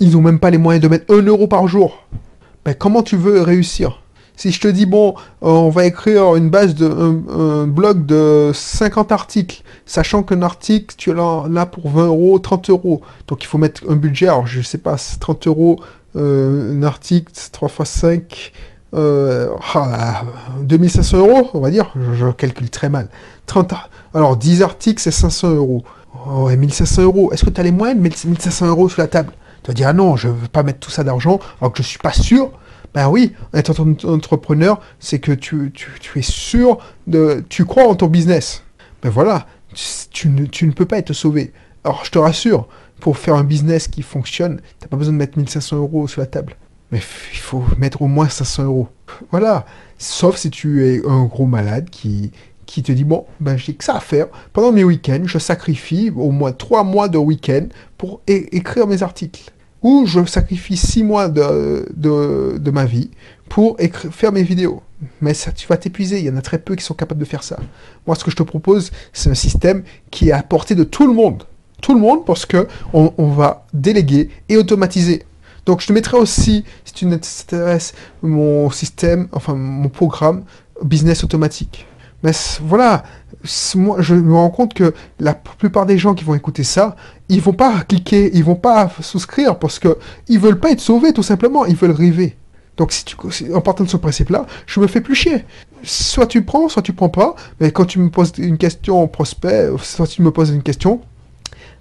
ils 0.00 0.16
ont 0.16 0.22
même 0.22 0.38
pas 0.38 0.50
les 0.50 0.58
moyens 0.58 0.82
de 0.82 0.88
mettre 0.88 1.12
1 1.12 1.22
euro 1.22 1.46
par 1.46 1.66
jour, 1.68 2.06
ben, 2.64 2.74
comment 2.74 3.02
tu 3.02 3.16
veux 3.16 3.42
réussir? 3.42 4.02
Si 4.36 4.52
je 4.52 4.60
te 4.60 4.68
dis, 4.68 4.84
bon, 4.84 5.14
on 5.40 5.70
va 5.70 5.86
écrire 5.86 6.36
une 6.36 6.50
base 6.50 6.74
de, 6.74 6.86
un, 6.86 7.66
blog 7.66 8.04
de 8.04 8.50
50 8.54 9.10
articles, 9.10 9.62
sachant 9.86 10.22
qu'un 10.22 10.42
article, 10.42 10.94
tu 10.96 11.10
en 11.18 11.56
as 11.56 11.66
pour 11.66 11.88
20 11.90 12.06
euros, 12.06 12.38
30 12.38 12.70
euros. 12.70 13.00
Donc 13.28 13.42
il 13.42 13.46
faut 13.46 13.58
mettre 13.58 13.82
un 13.88 13.96
budget, 13.96 14.26
alors 14.26 14.46
je 14.46 14.60
sais 14.60 14.78
pas, 14.78 14.96
30 15.20 15.46
euros, 15.46 15.80
euh, 16.16 16.78
un 16.78 16.82
article, 16.82 17.32
3 17.50 17.68
x 17.80 17.90
5, 17.90 18.52
euh, 18.94 19.48
2500 20.62 21.18
euros, 21.18 21.50
on 21.54 21.60
va 21.60 21.70
dire, 21.70 21.92
je, 22.14 22.30
calcule 22.30 22.70
très 22.70 22.90
mal. 22.90 23.08
30, 23.46 23.72
alors 24.14 24.36
10 24.36 24.62
articles, 24.62 25.00
c'est 25.00 25.10
500 25.10 25.54
euros. 25.54 25.82
Oh, 26.28 26.48
1500 26.48 27.02
euros. 27.02 27.32
Est-ce 27.32 27.44
que 27.44 27.50
tu 27.50 27.60
as 27.60 27.64
les 27.64 27.72
moyens 27.72 27.98
de 27.98 28.02
mettre 28.02 28.18
1500 28.26 28.66
euros 28.66 28.88
sur 28.88 29.00
la 29.00 29.08
table? 29.08 29.32
Tu 29.62 29.68
vas 29.68 29.74
dire, 29.74 29.88
ah 29.88 29.92
non, 29.92 30.16
je 30.16 30.28
ne 30.28 30.32
veux 30.32 30.48
pas 30.48 30.62
mettre 30.62 30.80
tout 30.80 30.90
ça 30.90 31.04
d'argent, 31.04 31.40
alors 31.60 31.72
que 31.72 31.82
je 31.82 31.88
suis 31.88 31.98
pas 31.98 32.12
sûr. 32.12 32.50
Ben 32.96 33.10
oui, 33.10 33.34
être 33.52 33.78
entrepreneur, 34.06 34.80
c'est 35.00 35.18
que 35.18 35.32
tu, 35.32 35.70
es 36.16 36.22
sûr 36.22 36.78
de... 37.06 37.44
Tu 37.50 37.66
crois 37.66 37.86
en 37.86 37.94
ton 37.94 38.06
business. 38.06 38.62
Ben 39.02 39.10
voilà, 39.10 39.46
tu 40.10 40.30
ne, 40.30 40.72
peux 40.72 40.86
pas 40.86 40.96
être 40.96 41.12
sauvé. 41.12 41.52
Alors 41.84 42.06
je 42.06 42.10
te 42.10 42.18
rassure, 42.18 42.68
pour 43.00 43.18
faire 43.18 43.34
un 43.34 43.44
business 43.44 43.86
qui 43.86 44.00
fonctionne, 44.00 44.62
tu 44.62 44.62
n'as 44.80 44.88
pas 44.88 44.96
besoin 44.96 45.12
de 45.12 45.18
mettre 45.18 45.36
1500 45.36 45.76
euros 45.76 46.08
sur 46.08 46.22
la 46.22 46.26
table. 46.26 46.56
Mais 46.90 47.02
il 47.34 47.38
faut 47.38 47.62
mettre 47.76 48.00
au 48.00 48.06
moins 48.06 48.30
500 48.30 48.64
euros. 48.64 48.88
Voilà. 49.30 49.66
Sauf 49.98 50.38
si 50.38 50.48
tu 50.48 50.86
es 50.86 51.06
un 51.06 51.24
gros 51.24 51.44
malade 51.44 51.90
qui, 51.90 52.32
qui 52.64 52.82
te 52.82 52.92
dit 52.92 53.04
bon, 53.04 53.26
ben 53.40 53.58
j'ai 53.58 53.74
que 53.74 53.84
ça 53.84 53.96
à 53.96 54.00
faire. 54.00 54.28
Pendant 54.54 54.72
mes 54.72 54.84
week-ends, 54.84 55.24
je 55.26 55.36
sacrifie 55.36 56.10
au 56.16 56.30
moins 56.30 56.52
3 56.52 56.82
mois 56.82 57.10
de 57.10 57.18
week-end 57.18 57.66
pour 57.98 58.22
écrire 58.26 58.86
mes 58.86 59.02
articles. 59.02 59.52
Ou 59.86 60.04
je 60.04 60.24
sacrifie 60.24 60.76
6 60.76 61.04
mois 61.04 61.28
de, 61.28 61.86
de, 61.94 62.70
ma 62.72 62.86
vie 62.86 63.08
pour 63.48 63.76
faire 64.10 64.32
mes 64.32 64.42
vidéos. 64.42 64.82
Mais 65.20 65.32
ça, 65.32 65.52
tu 65.52 65.68
vas 65.68 65.76
t'épuiser. 65.76 66.18
Il 66.18 66.24
y 66.24 66.30
en 66.30 66.36
a 66.36 66.42
très 66.42 66.58
peu 66.58 66.74
qui 66.74 66.82
sont 66.82 66.94
capables 66.94 67.20
de 67.20 67.24
faire 67.24 67.44
ça. 67.44 67.56
Moi, 68.04 68.16
ce 68.16 68.24
que 68.24 68.32
je 68.32 68.36
te 68.36 68.42
propose, 68.42 68.90
c'est 69.12 69.30
un 69.30 69.34
système 69.34 69.84
qui 70.10 70.30
est 70.30 70.32
à 70.32 70.42
portée 70.42 70.74
de 70.74 70.82
tout 70.82 71.06
le 71.06 71.12
monde. 71.12 71.44
Tout 71.80 71.94
le 71.94 72.00
monde, 72.00 72.26
parce 72.26 72.46
que 72.46 72.66
on 72.92 73.28
va 73.28 73.64
déléguer 73.72 74.30
et 74.48 74.56
automatiser. 74.56 75.22
Donc, 75.66 75.80
je 75.80 75.86
te 75.86 75.92
mettrai 75.92 76.16
aussi, 76.16 76.64
si 76.84 76.92
tu 76.92 77.08
t'intéresses, 77.08 77.94
mon 78.22 78.68
système, 78.70 79.28
enfin 79.30 79.54
mon 79.54 79.88
programme 79.88 80.42
business 80.82 81.22
automatique. 81.22 81.86
Mais 82.26 82.32
voilà, 82.60 83.04
je 83.44 84.14
me 84.14 84.34
rends 84.34 84.50
compte 84.50 84.74
que 84.74 84.92
la 85.20 85.32
plupart 85.32 85.86
des 85.86 85.96
gens 85.96 86.12
qui 86.12 86.24
vont 86.24 86.34
écouter 86.34 86.64
ça, 86.64 86.96
ils 87.28 87.40
vont 87.40 87.52
pas 87.52 87.82
cliquer, 87.82 88.32
ils 88.34 88.42
vont 88.42 88.56
pas 88.56 88.90
souscrire 89.00 89.60
parce 89.60 89.78
que 89.78 89.96
ils 90.26 90.40
veulent 90.40 90.58
pas 90.58 90.72
être 90.72 90.80
sauvés, 90.80 91.12
tout 91.12 91.22
simplement, 91.22 91.66
ils 91.66 91.76
veulent 91.76 91.92
rêver. 91.92 92.36
Donc, 92.78 92.90
si 92.90 93.04
tu, 93.04 93.16
en 93.54 93.60
partant 93.60 93.84
de 93.84 93.88
ce 93.88 93.96
principe-là, 93.96 94.46
je 94.66 94.80
me 94.80 94.88
fais 94.88 95.00
plus 95.00 95.14
chier. 95.14 95.44
Soit 95.84 96.26
tu 96.26 96.42
prends, 96.42 96.68
soit 96.68 96.82
tu 96.82 96.92
prends 96.92 97.10
pas. 97.10 97.36
Mais 97.60 97.70
quand 97.70 97.84
tu 97.84 98.00
me 98.00 98.10
poses 98.10 98.32
une 98.38 98.58
question 98.58 99.06
prospect, 99.06 99.70
soit 99.80 100.08
tu 100.08 100.20
me 100.22 100.32
poses 100.32 100.50
une 100.50 100.64
question, 100.64 101.02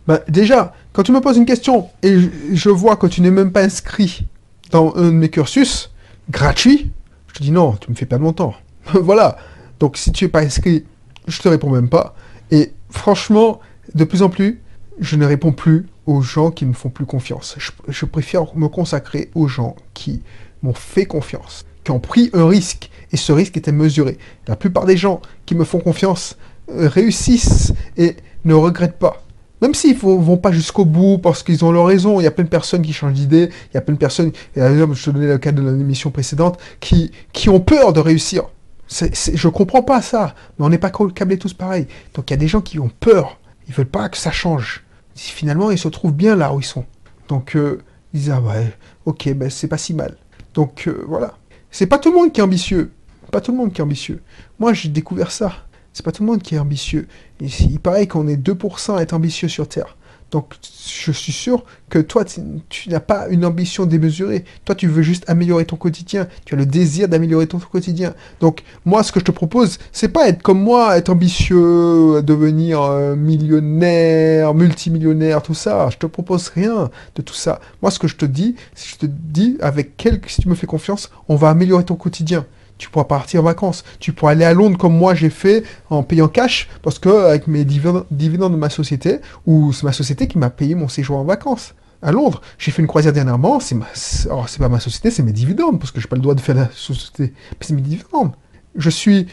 ben 0.08 0.20
déjà, 0.30 0.76
quand 0.94 1.02
tu 1.02 1.12
me 1.12 1.22
poses 1.22 1.38
une 1.38 1.48
question 1.48 1.90
et 2.04 2.20
je 2.54 2.70
vois 2.70 2.98
que 2.98 3.08
tu 3.08 3.22
n'es 3.22 3.32
même 3.32 3.52
pas 3.52 3.64
inscrit 3.64 4.28
dans 4.70 4.94
un 4.96 5.06
de 5.06 5.10
mes 5.10 5.30
cursus 5.30 5.90
gratuit, 6.30 6.92
je 7.30 7.34
te 7.34 7.42
dis 7.42 7.52
non, 7.52 7.78
tu 7.82 7.90
me 7.90 7.96
fais 7.96 8.06
perdre 8.06 8.26
mon 8.26 8.34
temps. 8.34 8.54
voilà. 8.94 9.38
Donc 9.80 9.98
si 9.98 10.12
tu 10.12 10.26
n'es 10.26 10.30
pas 10.30 10.42
inscrit, 10.42 10.86
je 11.28 11.42
te 11.42 11.48
réponds 11.48 11.70
même 11.70 11.90
pas. 11.90 12.16
Et 12.52 12.74
franchement, 12.90 13.60
de 13.94 14.04
plus 14.04 14.22
en 14.22 14.30
plus, 14.30 14.62
je 15.00 15.16
ne 15.16 15.26
réponds 15.26 15.52
plus 15.52 15.88
aux 16.06 16.22
gens 16.22 16.52
qui 16.52 16.66
me 16.66 16.74
font 16.74 16.90
plus 16.90 17.06
confiance. 17.06 17.58
Je, 17.88 18.06
préfère 18.06 18.56
me 18.56 18.68
consacrer 18.68 19.30
aux 19.36 19.48
gens 19.48 19.76
qui 19.94 20.22
m'ont 20.62 20.74
fait 20.74 21.06
confiance, 21.06 21.66
qui 21.84 21.92
ont 21.92 22.00
pris 22.00 22.30
un 22.34 22.48
risque, 22.48 22.90
et 23.12 23.18
ce 23.18 23.32
risque 23.32 23.58
était 23.58 23.72
mesuré. 23.72 24.18
La 24.48 24.56
plupart 24.56 24.86
des 24.86 24.98
gens 24.98 25.22
qui 25.46 25.56
me 25.56 25.64
font 25.64 25.80
confiance 25.80 26.38
euh, 26.70 26.88
réussissent 26.88 27.74
et 27.98 28.16
ne 28.46 28.54
regrettent 28.54 29.00
pas. 29.00 29.24
Même 29.62 29.74
s'ils 29.74 29.96
ne 29.96 30.00
vont 30.00 30.38
pas 30.38 30.52
jusqu'au 30.52 30.86
bout 30.86 31.18
parce 31.18 31.42
qu'ils 31.42 31.64
ont 31.66 31.72
leur 31.72 31.88
raison, 31.88 32.20
il 32.20 32.24
y 32.24 32.28
a 32.28 32.32
plein 32.32 32.44
de 32.44 32.50
personnes 32.50 32.82
qui 32.82 32.94
changent 32.94 33.14
d'idée, 33.14 33.50
il 33.72 33.76
y 33.76 33.78
a 33.78 33.82
plein 33.82 33.94
de 33.94 34.00
personnes, 34.00 34.32
et 34.56 34.60
je 34.60 35.06
te 35.06 35.10
donnais 35.10 35.28
le 35.28 35.38
cas 35.38 35.52
de 35.52 35.62
l'émission 35.62 36.12
précédente, 36.12 36.60
qui, 36.80 37.12
qui 37.32 37.50
ont 37.50 37.60
peur 37.60 37.94
de 37.94 38.00
réussir. 38.00 38.44
Je 38.90 39.48
comprends 39.48 39.84
pas 39.84 40.02
ça, 40.02 40.36
mais 40.58 40.66
on 40.66 40.70
n'est 40.70 40.78
pas 40.78 40.92
câblés 40.92 41.38
tous 41.38 41.54
pareil. 41.54 41.88
Donc 42.14 42.30
il 42.30 42.34
y 42.34 42.36
a 42.36 42.38
des 42.38 42.48
gens 42.48 42.62
qui 42.62 42.80
ont 42.80 42.92
peur, 43.00 43.40
ils 43.68 43.74
veulent 43.74 43.86
pas 43.86 44.10
que 44.10 44.18
ça 44.18 44.32
change. 44.32 44.84
Finalement, 45.16 45.72
ils 45.72 45.78
se 45.78 45.88
trouvent 45.88 46.14
bien 46.14 46.36
là 46.36 46.54
où 46.54 46.60
ils 46.60 46.66
sont. 46.66 46.86
Donc 47.28 47.56
euh, 47.56 47.80
ils 48.14 48.20
disent 48.22 48.32
ah 48.32 48.42
ouais, 48.42 48.74
ok, 49.06 49.34
ben 49.34 49.50
c'est 49.50 49.68
pas 49.68 49.78
si 49.78 49.94
mal. 49.94 50.18
Donc 50.54 50.88
euh, 50.88 51.04
voilà. 51.08 51.38
C'est 51.72 51.88
pas 51.88 51.98
tout 51.98 52.12
le 52.12 52.18
monde 52.18 52.32
qui 52.32 52.40
est 52.40 52.44
ambitieux. 52.44 52.92
Pas 53.32 53.42
tout 53.42 53.52
le 53.52 53.58
monde 53.58 53.74
qui 53.74 53.82
est 53.82 53.84
ambitieux. 53.84 54.22
Moi, 54.60 54.74
j'ai 54.74 54.90
découvert 54.90 55.32
ça. 55.32 55.52
C'est 55.92 56.04
pas 56.06 56.12
tout 56.12 56.24
le 56.24 56.32
monde 56.32 56.42
qui 56.42 56.56
est 56.56 56.60
ambitieux. 56.60 57.08
il 57.42 57.80
paraît 57.80 58.08
qu'on 58.08 58.28
est 58.28 58.38
2% 58.38 58.98
à 58.98 59.02
être 59.02 59.14
ambitieux 59.14 59.48
sur 59.48 59.68
Terre. 59.68 59.98
Donc, 60.36 60.54
je 60.86 61.14
suis 61.14 61.32
sûr 61.32 61.64
que 61.90 61.98
toi, 61.98 62.26
tu, 62.26 62.90
n'as 62.90 63.00
pas 63.00 63.30
une 63.30 63.46
ambition 63.46 63.86
démesurée. 63.86 64.44
Toi, 64.66 64.76
tu 64.76 64.86
veux 64.86 65.02
juste 65.02 65.24
améliorer 65.30 65.64
ton 65.64 65.78
quotidien. 65.78 66.28
Tu 66.44 66.56
as 66.56 66.58
le 66.58 66.66
désir 66.66 67.08
d'améliorer 67.08 67.48
ton 67.48 67.58
quotidien. 67.58 68.14
Donc, 68.42 68.64
moi, 68.84 69.02
ce 69.02 69.14
que 69.14 69.22
je 69.22 69.24
te 69.24 69.32
propose, 69.32 69.78
c'est 69.94 70.10
pas 70.10 70.28
être 70.28 70.42
comme 70.42 70.62
moi, 70.62 70.98
être 70.98 71.08
ambitieux, 71.08 72.22
devenir 72.22 72.82
euh, 72.82 73.16
millionnaire, 73.16 74.54
multimillionnaire, 74.54 75.42
tout 75.42 75.54
ça. 75.54 75.88
Je 75.90 75.96
te 75.96 76.06
propose 76.06 76.50
rien 76.50 76.90
de 77.16 77.22
tout 77.22 77.34
ça. 77.34 77.62
Moi, 77.82 77.90
ce 77.90 78.00
que 78.00 78.10
je 78.10 78.18
te 78.18 78.26
dis, 78.26 78.58
si 78.74 78.90
je 78.90 78.98
te 78.98 79.06
dis, 79.06 79.56
avec 79.62 79.96
quelques, 79.96 80.30
si 80.30 80.42
tu 80.42 80.50
me 80.50 80.56
fais 80.56 80.68
confiance, 80.68 81.12
on 81.30 81.38
va 81.38 81.48
améliorer 81.48 81.86
ton 81.86 81.96
quotidien 81.96 82.46
tu 82.78 82.90
pourras 82.90 83.06
partir 83.06 83.42
en 83.42 83.44
vacances. 83.44 83.84
Tu 84.00 84.14
pourras 84.14 84.32
aller 84.32 84.46
à 84.46 84.54
Londres 84.54 84.78
comme 84.78 84.98
moi 84.98 85.16
j'ai 85.16 85.30
fait 85.30 85.64
en 85.90 86.04
payant 86.04 86.28
cash 86.28 86.70
parce 86.82 87.00
que 87.00 87.10
avec 87.28 87.48
mes 87.48 87.64
dividendes 87.64 88.06
de 88.10 88.58
ma 88.58 88.70
société, 88.70 89.20
ou 89.46 89.74
c'est 89.74 89.84
ma 89.84 89.94
société 89.94 90.28
qui 90.28 90.38
m'a 90.38 90.50
payé 90.50 90.76
mon 90.76 90.88
séjour 90.88 91.18
en 91.18 91.24
vacances. 91.24 91.74
À 92.02 92.12
Londres, 92.12 92.42
j'ai 92.60 92.72
fait 92.72 92.82
une 92.82 92.88
croisière 92.88 93.14
dernièrement, 93.14 93.60
c'est 93.60 93.74
ma... 93.74 93.88
Oh, 94.30 94.44
c'est 94.48 94.60
pas 94.60 94.70
ma 94.70 94.80
société, 94.80 95.10
c'est 95.10 95.24
mes 95.24 95.32
dividendes, 95.32 95.80
parce 95.80 95.92
que 95.92 96.00
j'ai 96.00 96.08
pas 96.08 96.18
le 96.18 96.22
droit 96.22 96.36
de 96.36 96.42
faire 96.42 96.56
la 96.56 96.70
société, 96.72 97.34
c'est 97.62 97.74
mes 97.74 97.82
dividendes. 97.82 98.34
Je 98.76 98.90
suis, 98.90 99.28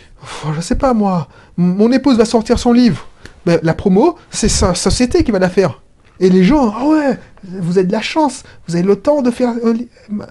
je 0.55 0.61
sais 0.61 0.77
pas 0.77 0.95
moi, 0.95 1.29
mon 1.57 1.91
épouse 1.93 2.17
va 2.17 2.25
sortir 2.25 2.59
son 2.59 2.73
livre. 2.73 3.07
Ben, 3.45 3.59
la 3.63 3.75
promo, 3.75 4.17
c'est 4.31 4.49
sa 4.49 4.75
société 4.75 5.25
qui 5.25 5.33
va 5.33 5.41
la 5.41 5.51
faire. 5.51 5.83
Et 6.21 6.31
les 6.31 6.45
gens, 6.45 6.73
ah 6.77 6.87
ouais, 6.87 7.19
vous 7.45 7.79
avez 7.79 7.87
de 7.87 7.93
la 7.93 8.01
chance, 8.01 8.45
vous 8.69 8.77
avez 8.77 8.85
le 8.85 8.97
temps 8.97 9.23
de 9.23 9.31
faire 9.31 9.51
un 9.51 9.75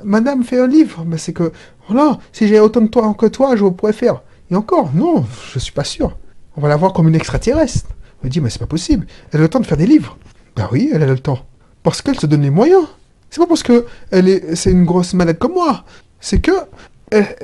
Madame 0.03 0.43
fait 0.43 0.59
un 0.59 0.67
livre. 0.67 1.03
Mais 1.05 1.17
c'est 1.17 1.33
que, 1.33 1.51
voilà, 1.87 2.17
si 2.31 2.47
j'ai 2.47 2.59
autant 2.59 2.81
de 2.81 2.87
temps 2.87 3.13
que 3.13 3.25
toi, 3.25 3.55
je 3.55 3.65
pourrais 3.65 3.93
faire. 3.93 4.21
Et 4.49 4.55
encore, 4.55 4.91
non, 4.93 5.25
je 5.53 5.59
suis 5.59 5.73
pas 5.73 5.83
sûr. 5.83 6.17
On 6.55 6.61
va 6.61 6.69
la 6.69 6.75
voir 6.75 6.93
comme 6.93 7.07
une 7.07 7.15
extraterrestre. 7.15 7.89
On 8.23 8.27
dit, 8.27 8.39
mais 8.39 8.49
c'est 8.49 8.59
pas 8.59 8.67
possible. 8.67 9.07
Elle 9.31 9.39
a 9.39 9.43
le 9.43 9.49
temps 9.49 9.59
de 9.59 9.65
faire 9.65 9.77
des 9.77 9.87
livres. 9.87 10.17
Ben 10.55 10.67
oui, 10.71 10.89
elle 10.93 11.03
a 11.03 11.07
le 11.07 11.19
temps. 11.19 11.39
Parce 11.83 12.01
qu'elle 12.01 12.19
se 12.19 12.27
donne 12.27 12.41
les 12.41 12.49
moyens. 12.49 12.85
C'est 13.29 13.39
pas 13.39 13.47
parce 13.47 13.63
que 13.63 13.85
elle 14.11 14.27
est, 14.27 14.55
c'est 14.55 14.71
une 14.71 14.83
grosse 14.83 15.13
malade 15.13 15.39
comme 15.39 15.53
moi. 15.53 15.85
C'est 16.19 16.41
que, 16.41 16.51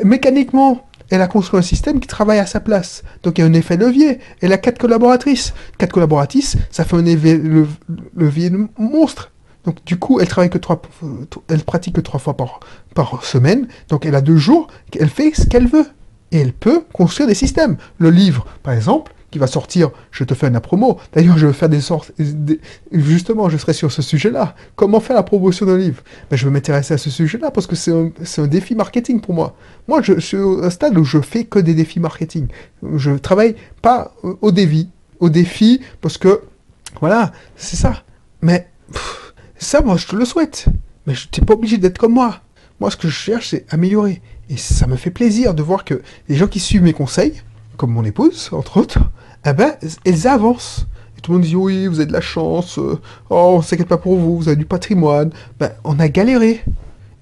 mécaniquement, 0.04 0.87
elle 1.10 1.22
a 1.22 1.28
construit 1.28 1.60
un 1.60 1.64
système 1.64 2.00
qui 2.00 2.08
travaille 2.08 2.40
à 2.40 2.46
sa 2.46 2.60
place. 2.60 3.04
Donc 3.24 3.38
il 3.38 3.42
y 3.42 3.44
a 3.44 3.48
un 3.48 3.54
effet 3.54 3.78
levier. 3.78 4.20
Elle 4.42 4.54
a 4.54 4.58
quatre 4.58 4.78
collaboratrices. 4.78 5.54
Quatre 5.78 5.94
collaboratrices, 5.94 6.58
ça 6.70 6.84
fait 6.84 6.96
un 6.96 7.06
effet 7.06 7.40
levier 8.16 8.52
monstre. 8.78 9.32
Donc 9.64 9.84
du 9.86 9.98
coup, 9.98 10.20
elle 10.20 10.28
travaille 10.28 10.50
que 10.50 10.58
trois, 10.58 10.82
elle 11.50 11.64
pratique 11.64 11.96
que 11.96 12.02
trois 12.02 12.20
fois 12.20 12.36
par, 12.36 12.60
par 12.94 13.24
semaine. 13.24 13.68
Donc 13.90 14.06
elle 14.06 14.16
a 14.16 14.22
deux 14.22 14.38
jours, 14.38 14.68
elle 14.98 15.10
fait 15.10 15.34
ce 15.34 15.46
qu'elle 15.46 15.68
veut. 15.68 15.86
Et 16.32 16.40
elle 16.40 16.54
peut 16.54 16.84
construire 16.92 17.28
des 17.28 17.36
systèmes. 17.36 17.78
Le 18.00 18.10
livre, 18.10 18.46
par 18.64 18.74
exemple, 18.74 19.14
qui 19.32 19.40
va 19.40 19.48
sortir, 19.48 19.90
je 20.12 20.24
te 20.24 20.34
fais 20.34 20.48
une 20.48 20.60
promo. 20.60 21.00
D'ailleurs, 21.14 21.38
je 21.38 21.48
vais 21.48 21.54
faire 21.54 21.70
des 21.70 21.82
sortes. 21.82 22.12
Justement, 22.92 23.50
je 23.50 23.58
serai 23.58 23.74
sur 23.74 23.92
ce 23.92 24.02
sujet-là. 24.02 24.56
Comment 24.76 25.00
faire 25.00 25.16
la 25.16 25.24
promotion 25.24 25.66
d'un 25.66 25.78
livre? 25.78 26.02
Ben, 26.30 26.38
Je 26.38 26.46
vais 26.46 26.52
m'intéresser 26.52 26.94
à 26.94 26.98
ce 26.98 27.10
sujet-là 27.10 27.52
parce 27.52 27.68
que 27.68 27.76
c'est 27.76 27.92
un, 27.92 28.48
défi 28.48 28.76
marketing 28.76 29.20
pour 29.20 29.34
moi. 29.34 29.56
Moi, 29.88 30.02
je, 30.02 30.20
suis 30.20 30.38
au 30.38 30.70
stade 30.70 30.98
où 30.98 31.04
je 31.04 31.20
fais 31.20 31.44
que 31.44 31.60
des 31.60 31.74
défis 31.74 32.00
marketing. 32.00 32.48
Je 32.96 33.12
travaille 33.12 33.56
pas 33.82 34.14
au 34.24 34.52
défi, 34.52 34.90
au 35.20 35.30
défi 35.30 35.82
parce 36.02 36.18
que, 36.18 36.42
voilà, 37.02 37.34
c'est 37.58 37.76
ça. 37.76 38.04
Mais 38.42 38.68
ça, 39.58 39.82
moi, 39.82 39.98
je 39.98 40.08
te 40.08 40.16
le 40.16 40.26
souhaite. 40.26 40.66
Mais 41.06 41.14
tu 41.32 41.42
n'es 41.42 41.46
pas 41.46 41.54
obligé 41.54 41.78
d'être 41.78 41.98
comme 41.98 42.14
moi. 42.14 42.42
Moi, 42.80 42.92
ce 42.92 42.98
que 42.98 43.08
je 43.08 43.14
cherche, 43.14 43.50
c'est 43.50 43.66
améliorer. 43.70 44.22
Et 44.50 44.58
ça 44.58 44.88
me 44.88 44.96
fait 44.96 45.12
plaisir 45.12 45.54
de 45.54 45.64
voir 45.64 45.84
que 45.84 46.02
les 46.30 46.36
gens 46.36 46.48
qui 46.48 46.60
suivent 46.60 46.84
mes 46.84 46.94
conseils, 46.94 47.42
comme 47.78 47.92
mon 47.92 48.04
épouse, 48.04 48.50
entre 48.52 48.78
autres, 48.78 49.00
eh 49.46 49.54
ben, 49.54 49.74
elles 50.04 50.28
avancent. 50.28 50.88
Et 51.18 51.22
tout 51.22 51.32
le 51.32 51.38
monde 51.38 51.48
dit 51.48 51.56
oui, 51.56 51.88
vous 51.88 52.00
avez 52.00 52.08
de 52.08 52.14
la 52.14 52.22
chance, 52.22 52.78
euh, 52.78 53.00
oh, 53.30 53.56
on 53.58 53.62
s'inquiète 53.62 53.88
pas 53.88 53.98
pour 53.98 54.18
vous, 54.18 54.38
vous 54.38 54.48
avez 54.48 54.58
du 54.58 54.66
patrimoine. 54.66 55.32
Ben, 55.60 55.72
on 55.84 56.00
a 56.00 56.10
galéré. 56.10 56.64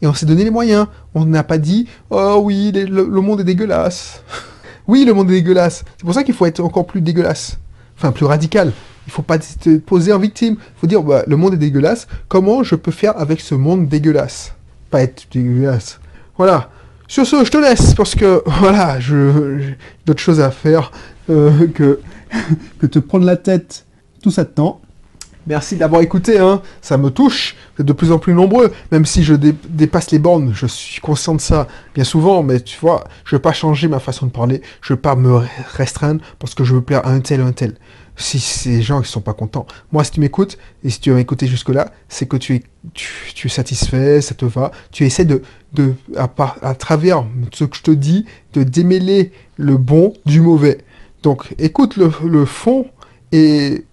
Et 0.02 0.08
on 0.08 0.14
s'est 0.14 0.26
donné 0.26 0.44
les 0.44 0.52
moyens. 0.52 0.88
On 1.14 1.26
n'a 1.26 1.44
pas 1.44 1.58
dit 1.58 1.88
oh 2.10 2.40
oui, 2.44 2.72
le, 2.72 3.22
monde 3.22 3.42
est 3.42 3.46
dégueulasse. 3.46 4.24
oui, 4.88 5.06
le 5.06 5.14
monde 5.14 5.30
est 5.30 5.36
dégueulasse. 5.36 5.84
C'est 5.98 6.06
pour 6.06 6.14
ça 6.14 6.24
qu'il 6.24 6.34
faut 6.34 6.46
être 6.46 6.60
encore 6.60 6.86
plus 6.86 7.02
dégueulasse. 7.02 7.58
Enfin, 7.98 8.12
plus 8.12 8.26
radical. 8.26 8.74
Il 9.08 9.12
faut 9.12 9.22
pas 9.22 9.40
te 9.40 9.78
poser 9.78 10.12
en 10.12 10.20
victime. 10.20 10.56
Il 10.60 10.80
faut 10.80 10.88
dire 10.88 11.02
bah, 11.04 11.24
le 11.28 11.38
monde 11.38 11.54
est 11.54 11.58
dégueulasse. 11.58 12.08
Comment 12.28 12.64
je 12.64 12.76
peux 12.76 12.92
faire 12.92 13.18
avec 13.18 13.40
ce 13.40 13.56
monde 13.56 13.88
dégueulasse? 13.88 14.54
Pas 14.90 15.04
être 15.04 15.28
dégueulasse. 15.32 16.00
Voilà. 16.38 16.70
Sur 17.08 17.26
ce, 17.26 17.44
je 17.46 17.52
te 17.52 17.58
laisse 17.58 17.94
parce 17.94 18.16
que 18.16 18.42
voilà, 18.60 19.00
j'ai 19.00 19.78
d'autres 20.06 20.22
choses 20.22 20.42
à 20.42 20.52
faire 20.52 20.92
euh, 21.30 21.68
que 22.80 22.86
te 22.86 23.00
prendre 23.00 23.26
la 23.26 23.38
tête 23.38 23.86
tout 24.22 24.32
ça 24.32 24.44
de 24.44 24.50
temps. 24.50 24.82
Merci 25.48 25.76
d'avoir 25.76 26.02
écouté, 26.02 26.40
hein. 26.40 26.64
ça 26.82 26.98
me 26.98 27.12
touche, 27.12 27.56
vous 27.78 27.82
êtes 27.84 27.88
de 27.88 27.94
plus 27.94 28.12
en 28.12 28.18
plus 28.18 28.34
nombreux, 28.34 28.72
même 28.92 29.06
si 29.06 29.24
je 29.24 29.36
dé- 29.36 29.54
dépasse 29.70 30.10
les 30.10 30.18
bornes, 30.18 30.52
je 30.56 30.66
suis 30.66 31.00
conscient 31.02 31.36
de 31.36 31.40
ça 31.42 31.68
bien 31.94 32.04
souvent, 32.04 32.42
mais 32.42 32.60
tu 32.62 32.80
vois, 32.80 33.04
je 33.26 33.36
veux 33.36 33.42
pas 33.42 33.54
changer 33.54 33.88
ma 33.88 34.00
façon 34.00 34.26
de 34.26 34.32
parler, 34.32 34.64
je 34.82 34.94
veux 34.94 35.00
pas 35.00 35.16
me 35.16 35.42
restreindre 35.76 36.20
parce 36.40 36.56
que 36.56 36.64
je 36.64 36.74
veux 36.74 36.82
plaire 36.82 37.06
à 37.06 37.12
un 37.12 37.20
tel 37.20 37.42
ou 37.42 37.46
un 37.46 37.52
tel. 37.52 37.76
Si 38.18 38.40
ces 38.40 38.82
gens 38.82 39.02
qui 39.02 39.10
sont 39.10 39.22
pas 39.22 39.34
contents, 39.34 39.66
moi 39.92 40.04
si 40.04 40.12
tu 40.12 40.20
m'écoutes, 40.20 40.58
et 40.84 40.90
si 40.90 41.00
tu 41.00 41.14
as 41.14 41.20
écouté 41.20 41.48
jusque-là, 41.48 41.92
c'est 42.08 42.28
que 42.28 42.38
tu 42.38 42.56
es, 42.56 42.64
tu, 42.94 43.12
tu 43.34 43.48
es 43.48 43.50
satisfait, 43.50 44.22
ça 44.22 44.36
te 44.36 44.46
va, 44.46 44.72
tu 44.92 45.06
essaies 45.06 45.26
de, 45.26 45.42
à, 46.16 46.76
travers 46.76 47.26
ce 47.52 47.66
que 47.66 47.76
je 47.76 47.84
te 47.84 47.92
dis, 47.92 48.26
de 48.54 48.64
démêler 48.64 49.32
le 49.58 49.78
bon 49.78 50.14
du 50.26 50.42
mauvais. 50.42 50.80
Donc 51.24 51.54
écoute 51.58 51.98
le 51.98 52.46
fond 52.46 52.86
et 53.32 53.86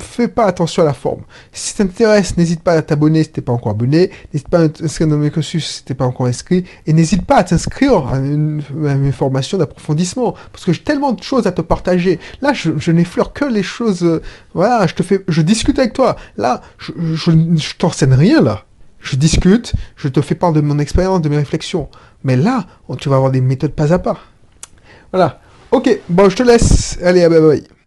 fais 0.00 0.28
pas 0.28 0.44
attention 0.44 0.82
à 0.82 0.86
la 0.86 0.92
forme. 0.92 1.22
Si 1.52 1.70
ça 1.70 1.84
t'intéresse, 1.84 2.36
n'hésite 2.36 2.62
pas 2.62 2.72
à 2.72 2.82
t'abonner 2.82 3.24
si 3.24 3.30
t'es 3.30 3.40
pas 3.40 3.52
encore 3.52 3.72
abonné, 3.72 4.10
n'hésite 4.32 4.48
pas 4.48 4.60
à 4.60 4.68
t'inscrire 4.68 5.08
dans 5.08 5.16
mes 5.16 5.30
cursus 5.30 5.66
si 5.66 5.84
t'es 5.84 5.94
pas 5.94 6.04
encore 6.04 6.26
inscrit, 6.26 6.64
et 6.86 6.92
n'hésite 6.92 7.24
pas 7.26 7.36
à 7.36 7.44
t'inscrire 7.44 8.06
à, 8.08 8.16
à 8.16 8.18
mes 8.18 9.12
formations 9.12 9.58
d'approfondissement, 9.58 10.34
parce 10.52 10.64
que 10.64 10.72
j'ai 10.72 10.82
tellement 10.82 11.12
de 11.12 11.22
choses 11.22 11.46
à 11.46 11.52
te 11.52 11.62
partager. 11.62 12.18
Là, 12.42 12.52
je, 12.52 12.72
je 12.78 12.92
n'effleure 12.92 13.32
que 13.32 13.44
les 13.44 13.62
choses, 13.62 14.02
euh, 14.02 14.22
voilà, 14.54 14.86
je 14.86 14.94
te 14.94 15.02
fais, 15.02 15.24
je 15.28 15.42
discute 15.42 15.78
avec 15.78 15.92
toi. 15.92 16.16
Là, 16.36 16.60
je, 16.78 16.92
je, 17.14 17.30
je 17.30 17.76
t'enseigne 17.76 18.14
rien, 18.14 18.40
là. 18.42 18.64
Je 19.00 19.16
discute, 19.16 19.72
je 19.96 20.08
te 20.08 20.20
fais 20.20 20.34
part 20.34 20.52
de 20.52 20.60
mon 20.60 20.78
expérience, 20.78 21.22
de 21.22 21.30
mes 21.30 21.38
réflexions. 21.38 21.88
Mais 22.22 22.36
là, 22.36 22.66
tu 22.98 23.08
vas 23.08 23.16
avoir 23.16 23.30
des 23.30 23.40
méthodes 23.40 23.72
pas 23.72 23.94
à 23.94 23.98
pas. 23.98 24.18
Voilà. 25.10 25.40
Ok, 25.70 26.00
bon, 26.08 26.28
je 26.28 26.36
te 26.36 26.42
laisse. 26.42 26.98
Allez, 27.02 27.26
bye 27.28 27.40
bye. 27.40 27.79